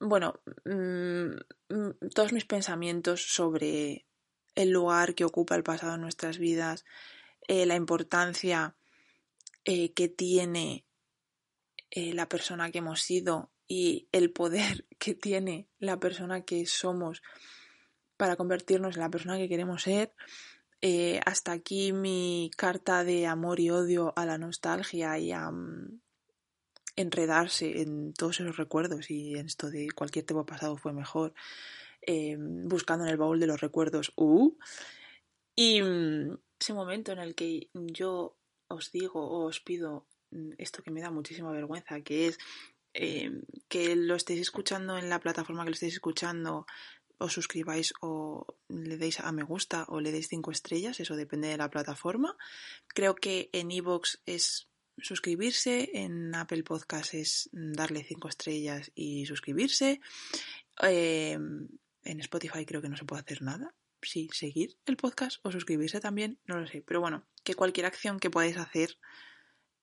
Bueno, 0.00 0.40
mm, 0.64 1.74
mm, 1.74 2.08
todos 2.14 2.32
mis 2.32 2.46
pensamientos 2.46 3.22
sobre 3.34 4.06
el 4.54 4.70
lugar 4.70 5.14
que 5.14 5.24
ocupa 5.24 5.56
el 5.56 5.62
pasado 5.62 5.94
en 5.94 6.00
nuestras 6.00 6.38
vidas, 6.38 6.84
eh, 7.48 7.66
la 7.66 7.76
importancia 7.76 8.74
eh, 9.64 9.92
que 9.92 10.08
tiene 10.08 10.86
eh, 11.90 12.14
la 12.14 12.28
persona 12.28 12.70
que 12.70 12.78
hemos 12.78 13.02
sido 13.02 13.50
y 13.68 14.08
el 14.12 14.32
poder 14.32 14.86
que 14.98 15.14
tiene 15.14 15.68
la 15.78 16.00
persona 16.00 16.44
que 16.44 16.66
somos 16.66 17.22
para 18.16 18.36
convertirnos 18.36 18.96
en 18.96 19.02
la 19.02 19.10
persona 19.10 19.38
que 19.38 19.48
queremos 19.48 19.82
ser. 19.82 20.14
Hasta 21.26 21.52
aquí 21.52 21.92
mi 21.92 22.50
carta 22.56 23.04
de 23.04 23.26
amor 23.26 23.60
y 23.60 23.68
odio 23.68 24.14
a 24.16 24.24
la 24.24 24.38
nostalgia 24.38 25.18
y 25.18 25.30
a 25.30 25.50
mm, 25.50 26.00
enredarse 26.96 27.80
en 27.80 28.12
todos 28.12 28.40
esos 28.40 28.56
recuerdos 28.56 29.10
y 29.10 29.36
en 29.36 29.46
esto 29.46 29.70
de 29.70 29.88
cualquier 29.90 30.24
tiempo 30.24 30.46
pasado 30.46 30.76
fue 30.76 30.92
mejor, 30.92 31.34
eh, 32.02 32.36
buscando 32.38 33.04
en 33.04 33.10
el 33.10 33.16
baúl 33.16 33.40
de 33.40 33.46
los 33.46 33.60
recuerdos. 33.60 34.12
Uh, 34.16 34.56
y 35.54 35.82
mm, 35.82 36.38
ese 36.58 36.72
momento 36.72 37.12
en 37.12 37.18
el 37.18 37.34
que 37.34 37.68
yo 37.72 38.36
os 38.68 38.92
digo 38.92 39.20
o 39.20 39.46
os 39.46 39.60
pido 39.60 40.06
mm, 40.30 40.52
esto 40.58 40.82
que 40.82 40.90
me 40.90 41.00
da 41.00 41.10
muchísima 41.10 41.52
vergüenza, 41.52 42.00
que 42.00 42.28
es 42.28 42.38
Em, 42.92 43.42
que 43.68 43.94
lo 43.94 44.16
estéis 44.16 44.40
escuchando 44.40 44.98
en 44.98 45.08
la 45.08 45.20
plataforma 45.20 45.62
que 45.62 45.70
lo 45.70 45.74
estéis 45.74 45.94
escuchando, 45.94 46.66
os 47.18 47.32
suscribáis 47.32 47.92
o 48.00 48.46
le 48.68 48.96
deis 48.96 49.20
a 49.20 49.30
me 49.30 49.44
gusta 49.44 49.84
o 49.88 50.00
le 50.00 50.10
deis 50.10 50.28
cinco 50.28 50.50
estrellas, 50.50 50.98
eso 50.98 51.14
depende 51.14 51.48
de 51.48 51.58
la 51.58 51.70
plataforma. 51.70 52.36
Creo 52.88 53.14
que 53.14 53.50
en 53.52 53.70
iVoox 53.70 54.18
es 54.26 54.68
suscribirse, 54.98 55.90
en 55.94 56.34
Apple 56.34 56.62
Podcast 56.62 57.14
es 57.14 57.50
darle 57.52 58.04
cinco 58.04 58.28
estrellas 58.28 58.90
y 58.94 59.26
suscribirse. 59.26 60.00
Em, 60.80 61.68
en 62.04 62.20
Spotify 62.20 62.64
creo 62.64 62.82
que 62.82 62.88
no 62.88 62.96
se 62.96 63.04
puede 63.04 63.22
hacer 63.22 63.42
nada. 63.42 63.74
Sí, 64.02 64.30
seguir 64.32 64.78
el 64.86 64.96
podcast 64.96 65.38
o 65.42 65.52
suscribirse 65.52 66.00
también, 66.00 66.38
no 66.46 66.58
lo 66.58 66.66
sé. 66.66 66.82
Pero 66.82 67.00
bueno, 67.00 67.26
que 67.44 67.54
cualquier 67.54 67.86
acción 67.86 68.18
que 68.18 68.30
podáis 68.30 68.56
hacer 68.56 68.98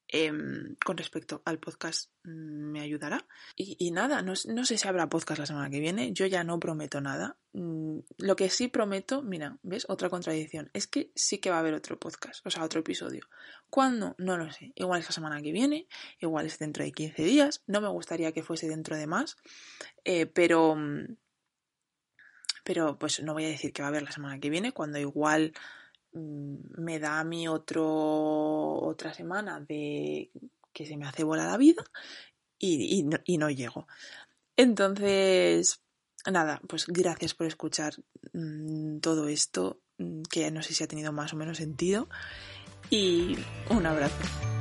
Em, 0.10 0.78
con 0.86 0.96
respecto 0.96 1.42
al 1.44 1.60
podcast 1.60 2.12
mm, 2.24 2.72
me 2.72 2.80
ayudará. 2.80 3.28
Y, 3.58 3.92
nada, 3.92 4.22
no, 4.22 4.36
sé 4.36 4.78
si 4.78 4.88
habrá 4.88 5.10
podcast 5.10 5.40
la 5.40 5.46
semana 5.46 5.70
que 5.70 5.82
viene, 5.82 6.14
yo 6.14 6.26
ya 6.26 6.46
no 6.46 6.62
prometo 6.62 7.02
nada. 7.02 7.38
Mm, 7.52 8.00
lo 8.18 8.36
que 8.38 8.50
sí 8.50 8.70
prometo, 8.70 9.22
mira, 9.22 9.58
¿ves? 9.64 9.86
Otra 9.90 10.10
contradicción, 10.10 10.70
es 10.74 10.88
que 10.88 11.12
sí 11.14 11.40
que 11.40 11.50
va 11.50 11.58
a 11.58 11.60
haber 11.60 11.74
otro 11.74 12.00
podcast, 12.00 12.46
o 12.46 12.50
sea, 12.50 12.64
otro 12.64 12.80
episodio. 12.80 13.28
¿Cuándo? 13.70 14.16
No 14.18 14.38
lo 14.38 14.50
sé. 14.52 14.72
Igual 14.76 15.02
es 15.02 15.08
la 15.08 15.12
semana 15.12 15.42
que 15.42 15.52
viene, 15.52 15.88
igual 16.22 16.46
es 16.46 16.58
dentro 16.58 16.86
de 16.86 16.94
15 16.94 17.24
días, 17.24 17.64
no 17.68 17.82
me 17.82 17.90
gustaría 17.90 18.32
que 18.32 18.44
fuese 18.44 18.70
dentro 18.70 18.96
de 18.96 19.08
más, 19.08 19.36
eh, 20.06 20.26
pero... 20.26 20.76
Mm, 20.76 21.18
pero 22.64 23.00
pues 23.00 23.24
no 23.24 23.34
voy 23.34 23.46
a 23.46 23.50
decir 23.50 23.72
que 23.72 23.82
va 23.82 23.88
a 23.88 23.90
haber 23.90 24.04
la 24.04 24.12
semana 24.12 24.40
que 24.40 24.50
viene, 24.50 24.74
cuando 24.74 25.00
igual 25.00 25.54
me 26.14 27.00
da 27.00 27.20
a 27.20 27.24
mí 27.24 27.48
otro, 27.48 27.86
otra 27.86 29.14
semana 29.14 29.60
de 29.60 30.32
que 30.74 30.86
se 30.86 30.98
me 30.98 31.08
hace 31.08 31.24
bola 31.24 31.46
la 31.46 31.58
vida 31.58 31.84
y, 32.60 33.04
no, 33.04 33.50
llego. 33.50 33.88
Entonces, 34.56 35.82
nada, 36.32 36.62
pues 36.68 36.88
gracias 36.88 37.34
por 37.34 37.48
escuchar 37.48 37.94
mm, 38.34 39.00
todo 39.00 39.28
esto, 39.28 39.82
mm, 39.98 40.24
que 40.24 40.50
no 40.52 40.62
sé 40.64 40.74
si 40.74 40.84
ha 40.84 40.88
tenido 40.88 41.12
más 41.12 41.34
o 41.34 41.38
menos 41.38 41.58
sentido. 41.58 42.10
Y 42.90 43.38
un 43.70 43.86
abrazo. 43.86 44.57